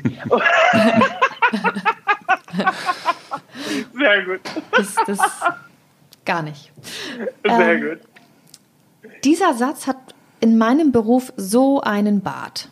[3.94, 4.40] sehr gut.
[4.72, 5.20] Das, das
[6.26, 6.72] gar nicht.
[7.44, 8.00] Sehr ähm, gut.
[9.24, 10.15] Dieser Satz hat
[10.46, 12.70] in meinem Beruf so einen Bart?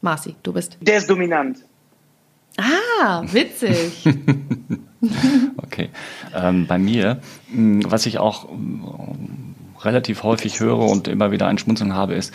[0.00, 0.78] Marci, du bist.
[0.80, 1.58] Der ist dominant.
[2.56, 4.04] Ah, witzig.
[5.56, 5.90] okay.
[6.32, 7.20] Ähm, bei mir,
[7.52, 12.32] hm, was ich auch hm, relativ häufig höre und immer wieder ein Schmunzeln habe, ist,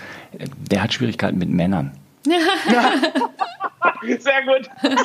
[0.69, 1.93] der hat Schwierigkeiten mit Männern.
[2.27, 2.95] Ja.
[4.19, 4.69] Sehr gut.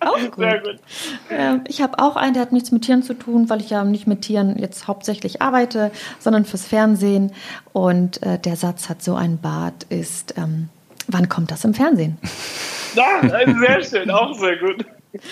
[0.00, 0.36] Auch gut.
[0.38, 1.68] Sehr gut.
[1.68, 4.06] Ich habe auch einen, der hat nichts mit Tieren zu tun, weil ich ja nicht
[4.06, 7.32] mit Tieren jetzt hauptsächlich arbeite, sondern fürs Fernsehen.
[7.72, 10.68] Und äh, der Satz hat so ein Bart ist, ähm,
[11.06, 12.18] wann kommt das im Fernsehen?
[12.96, 14.84] Ja, sehr schön, auch sehr gut.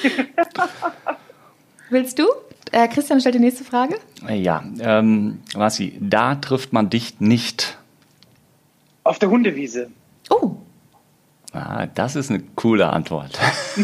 [1.90, 2.28] Willst du?
[2.70, 3.98] Äh, Christian stellt die nächste Frage.
[4.28, 7.78] Ja, ähm, Marci, da trifft man dich nicht.
[9.02, 9.90] Auf der Hundewiese.
[10.30, 10.56] Oh.
[11.52, 13.38] Ah, das ist eine coole Antwort.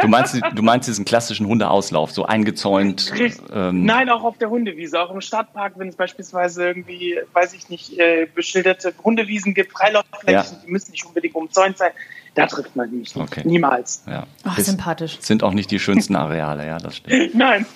[0.00, 3.12] du, meinst, du meinst diesen klassischen Hundeauslauf, so eingezäunt?
[3.52, 7.68] Ähm Nein, auch auf der Hundewiese, auch im Stadtpark, wenn es beispielsweise irgendwie, weiß ich
[7.68, 10.44] nicht, äh, beschilderte Hundewiesen gibt, Freilaufflächen, ja.
[10.64, 11.92] die müssen nicht unbedingt umzäunt sein.
[12.34, 13.16] Da trifft man mich nicht.
[13.16, 13.42] Okay.
[13.44, 14.04] Niemals.
[14.06, 14.26] Ja.
[14.44, 15.18] Ach, sympathisch.
[15.20, 17.34] Sind auch nicht die schönsten Areale, ja, das stimmt.
[17.34, 17.66] Nein.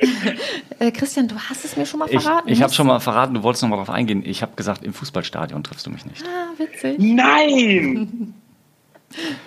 [0.80, 2.48] Äh, Christian, du hast es mir schon mal verraten.
[2.48, 4.22] Ich, ich habe schon mal verraten, du wolltest noch mal darauf eingehen.
[4.24, 6.24] Ich habe gesagt, im Fußballstadion triffst du mich nicht.
[6.24, 6.98] Ah, witzig.
[6.98, 8.34] Nein!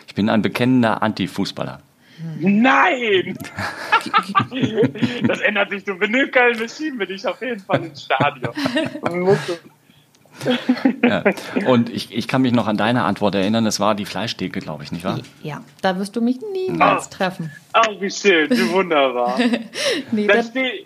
[0.08, 1.82] Ich bin ein bekennender Anti-Fußballer.
[2.40, 3.38] Nein!
[5.28, 5.84] das ändert sich.
[5.84, 6.28] Du, wenn du
[6.58, 8.54] bist, schieben wir dich auf jeden Fall ins Stadion.
[11.04, 11.24] Ja.
[11.68, 14.84] Und ich, ich kann mich noch an deine Antwort erinnern, das war die Fleischtheke, glaube
[14.84, 15.20] ich, nicht wahr?
[15.44, 17.16] Ja, da wirst du mich niemals oh.
[17.16, 17.52] treffen.
[17.74, 19.38] Oh, wie schön, wie wunderbar.
[20.12, 20.86] nee, da steh,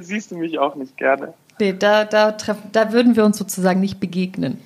[0.00, 1.34] siehst du mich auch nicht gerne.
[1.60, 4.58] Nee, da, da, treff, da würden wir uns sozusagen nicht begegnen.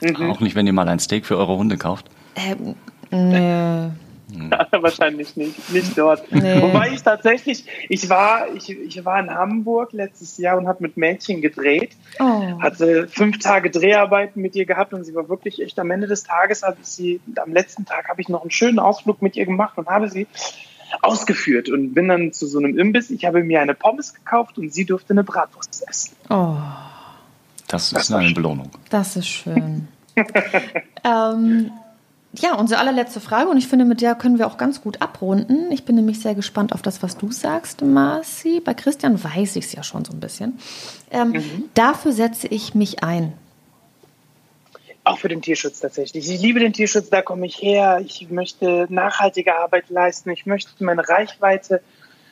[0.00, 0.30] Mhm.
[0.30, 2.06] Auch nicht, wenn ihr mal ein Steak für eure Hunde kauft?
[2.36, 2.74] Ähm,
[3.10, 3.90] nee.
[4.70, 6.30] Wahrscheinlich nicht, nicht dort.
[6.30, 6.60] Nee.
[6.60, 10.96] Wobei ich tatsächlich, ich war, ich, ich war in Hamburg letztes Jahr und habe mit
[10.96, 12.60] Mädchen gedreht, oh.
[12.60, 16.24] hatte fünf Tage Dreharbeiten mit ihr gehabt und sie war wirklich echt am Ende des
[16.24, 19.46] Tages, habe ich sie, am letzten Tag habe ich noch einen schönen Ausflug mit ihr
[19.46, 20.26] gemacht und habe sie
[21.02, 23.10] ausgeführt und bin dann zu so einem Imbiss.
[23.10, 26.16] Ich habe mir eine Pommes gekauft und sie durfte eine Bratwurst essen.
[26.30, 26.56] Oh.
[27.66, 28.70] Das ist das eine Belohnung.
[28.90, 29.88] Das ist schön.
[31.04, 31.70] ähm,
[32.38, 35.70] ja, unsere allerletzte Frage und ich finde, mit der können wir auch ganz gut abrunden.
[35.70, 38.60] Ich bin nämlich sehr gespannt auf das, was du sagst, Marci.
[38.60, 40.58] Bei Christian weiß ich es ja schon so ein bisschen.
[41.10, 41.64] Ähm, mhm.
[41.74, 43.32] Dafür setze ich mich ein.
[45.04, 46.30] Auch für den Tierschutz tatsächlich.
[46.30, 48.00] Ich liebe den Tierschutz, da komme ich her.
[48.04, 50.30] Ich möchte nachhaltige Arbeit leisten.
[50.30, 51.82] Ich möchte meine Reichweite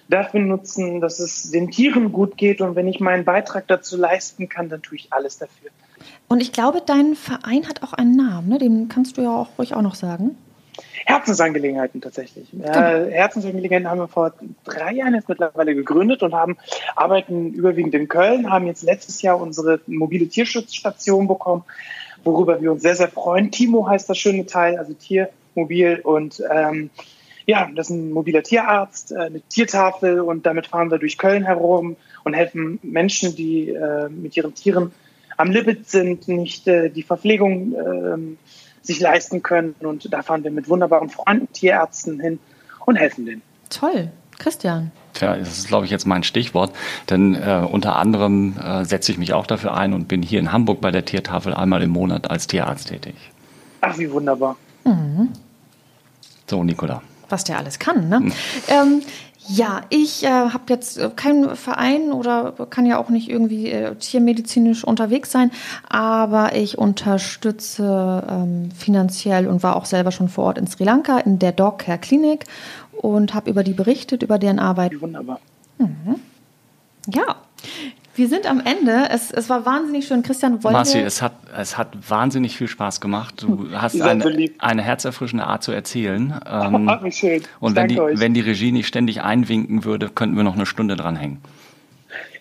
[0.08, 2.60] dafür nutzen, dass es den Tieren gut geht.
[2.62, 5.70] Und wenn ich meinen Beitrag dazu leisten kann, dann tue ich alles dafür.
[6.28, 8.58] Und ich glaube, dein Verein hat auch einen Namen, ne?
[8.58, 10.36] den kannst du ja auch ruhig auch noch sagen.
[11.04, 12.48] Herzensangelegenheiten tatsächlich.
[12.62, 14.32] Äh, Herzensangelegenheiten haben wir vor
[14.64, 16.56] drei Jahren jetzt mittlerweile gegründet und haben
[16.96, 21.64] arbeiten überwiegend in Köln, haben jetzt letztes Jahr unsere mobile Tierschutzstation bekommen,
[22.24, 23.50] worüber wir uns sehr, sehr freuen.
[23.50, 26.90] Timo heißt das schöne Teil, also Tiermobil und ähm,
[27.44, 31.44] ja, das ist ein mobiler Tierarzt, äh, eine Tiertafel und damit fahren wir durch Köln
[31.44, 34.92] herum und helfen Menschen, die äh, mit ihren Tieren
[35.42, 38.36] am Limit sind, nicht äh, die Verpflegung äh,
[38.80, 39.74] sich leisten können.
[39.80, 42.38] Und da fahren wir mit wunderbaren Freunden, Tierärzten hin
[42.86, 43.42] und helfen denen.
[43.68, 44.10] Toll.
[44.38, 44.90] Christian.
[45.14, 46.72] Tja, das ist, glaube ich, jetzt mein Stichwort,
[47.10, 50.50] denn äh, unter anderem äh, setze ich mich auch dafür ein und bin hier in
[50.50, 53.14] Hamburg bei der Tiertafel einmal im Monat als Tierarzt tätig.
[53.82, 54.56] Ach, wie wunderbar.
[54.84, 55.28] Mhm.
[56.48, 57.02] So, Nicola.
[57.28, 58.20] Was der alles kann, ne?
[58.20, 58.32] Mhm.
[58.68, 59.02] Ähm,
[59.48, 63.94] ja, ich äh, habe jetzt äh, keinen Verein oder kann ja auch nicht irgendwie äh,
[63.96, 65.50] tiermedizinisch unterwegs sein,
[65.88, 71.18] aber ich unterstütze ähm, finanziell und war auch selber schon vor Ort in Sri Lanka
[71.18, 72.44] in der Dog Care Klinik
[72.92, 75.00] und habe über die berichtet, über deren Arbeit.
[75.00, 75.40] Wunderbar.
[75.78, 76.20] Mhm.
[77.08, 77.36] Ja,
[78.14, 79.08] wir sind am Ende.
[79.10, 80.22] Es, es war wahnsinnig schön.
[80.22, 83.42] Christian, wollen Marci, es hat, es hat wahnsinnig viel Spaß gemacht.
[83.42, 86.34] Du hast eine, eine herzerfrischende Art zu erzählen.
[86.52, 87.42] Ähm, oh, schön.
[87.60, 90.96] Und wenn die, wenn die Regie nicht ständig einwinken würde, könnten wir noch eine Stunde
[90.96, 91.38] dranhängen.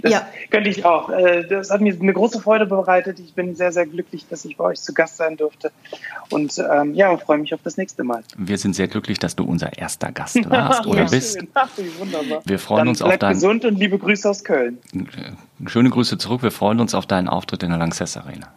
[0.02, 0.28] Das ja.
[0.50, 1.10] könnte ich auch.
[1.10, 3.20] Äh, das hat mir eine große Freude bereitet.
[3.20, 5.72] Ich bin sehr, sehr glücklich, dass ich bei euch zu Gast sein durfte.
[6.30, 8.24] Und ähm, ja, freue mich auf das nächste Mal.
[8.38, 11.40] Wir sind sehr glücklich, dass du unser erster Gast warst oder ja, bist.
[11.54, 11.70] Ach,
[12.00, 12.42] wunderbar.
[12.46, 13.34] Wir freuen Dann uns auf deinen.
[13.34, 14.80] gesund und liebe Grüße aus Köln.
[15.68, 16.44] Schöne Grüße zurück.
[16.44, 18.48] Wir freuen uns auf deinen Auftritt in der Lanxess Arena.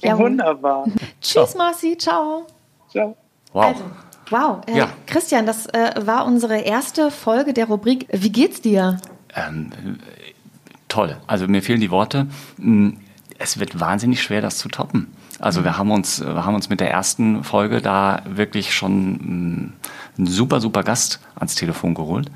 [0.00, 0.86] Ja, wunderbar.
[1.20, 1.96] Tschüss, Marci.
[1.96, 2.46] Ciao.
[2.90, 3.16] Ciao.
[3.52, 3.64] Wow.
[3.64, 3.84] Also,
[4.30, 4.60] wow.
[4.66, 4.88] Äh, ja.
[5.06, 8.98] Christian, das äh, war unsere erste Folge der Rubrik Wie geht's dir?
[9.34, 9.70] Ähm,
[10.94, 11.16] toll.
[11.26, 12.26] Also mir fehlen die Worte.
[12.58, 12.98] Hm,
[13.38, 15.08] es wird wahnsinnig schwer, das zu toppen.
[15.40, 19.72] Also wir haben uns, wir haben uns mit der ersten Folge da wirklich schon hm,
[20.16, 22.30] einen super, super Gast ans Telefon geholt.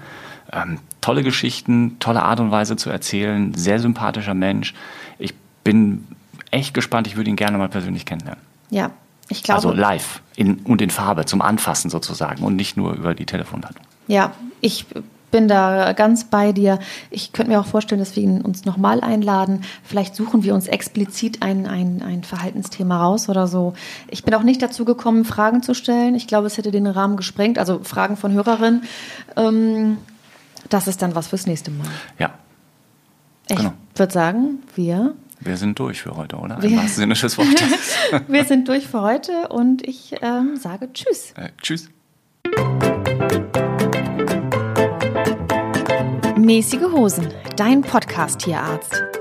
[0.52, 4.74] Ähm, tolle Geschichten, tolle Art und Weise zu erzählen, sehr sympathischer Mensch.
[5.18, 6.06] Ich bin
[6.50, 8.42] echt gespannt, ich würde ihn gerne mal persönlich kennenlernen.
[8.70, 8.90] Ja,
[9.28, 9.58] ich glaube.
[9.58, 13.84] Also live in, und in Farbe zum Anfassen sozusagen und nicht nur über die Telefonleitung.
[14.08, 14.86] Ja, ich
[15.30, 16.78] bin da ganz bei dir.
[17.10, 19.62] Ich könnte mir auch vorstellen, dass wir ihn uns nochmal einladen.
[19.82, 23.74] Vielleicht suchen wir uns explizit ein, ein, ein Verhaltensthema raus oder so.
[24.08, 26.14] Ich bin auch nicht dazu gekommen, Fragen zu stellen.
[26.14, 27.58] Ich glaube, es hätte den Rahmen gesprengt.
[27.58, 28.82] Also Fragen von Hörerinnen.
[29.36, 29.98] Ähm,
[30.68, 31.86] das ist dann was fürs nächste Mal.
[32.18, 32.34] Ja.
[33.48, 33.72] Ich genau.
[33.94, 35.14] würde sagen, wir.
[35.40, 36.62] Wir sind durch für heute, oder?
[36.62, 37.62] Im wahrsten Sinne des Wortes.
[38.28, 41.32] wir sind durch für heute und ich ähm, sage Tschüss.
[41.36, 41.88] Äh, tschüss.
[46.48, 47.28] Mäßige Hosen,
[47.58, 49.17] dein Podcast-Tierarzt.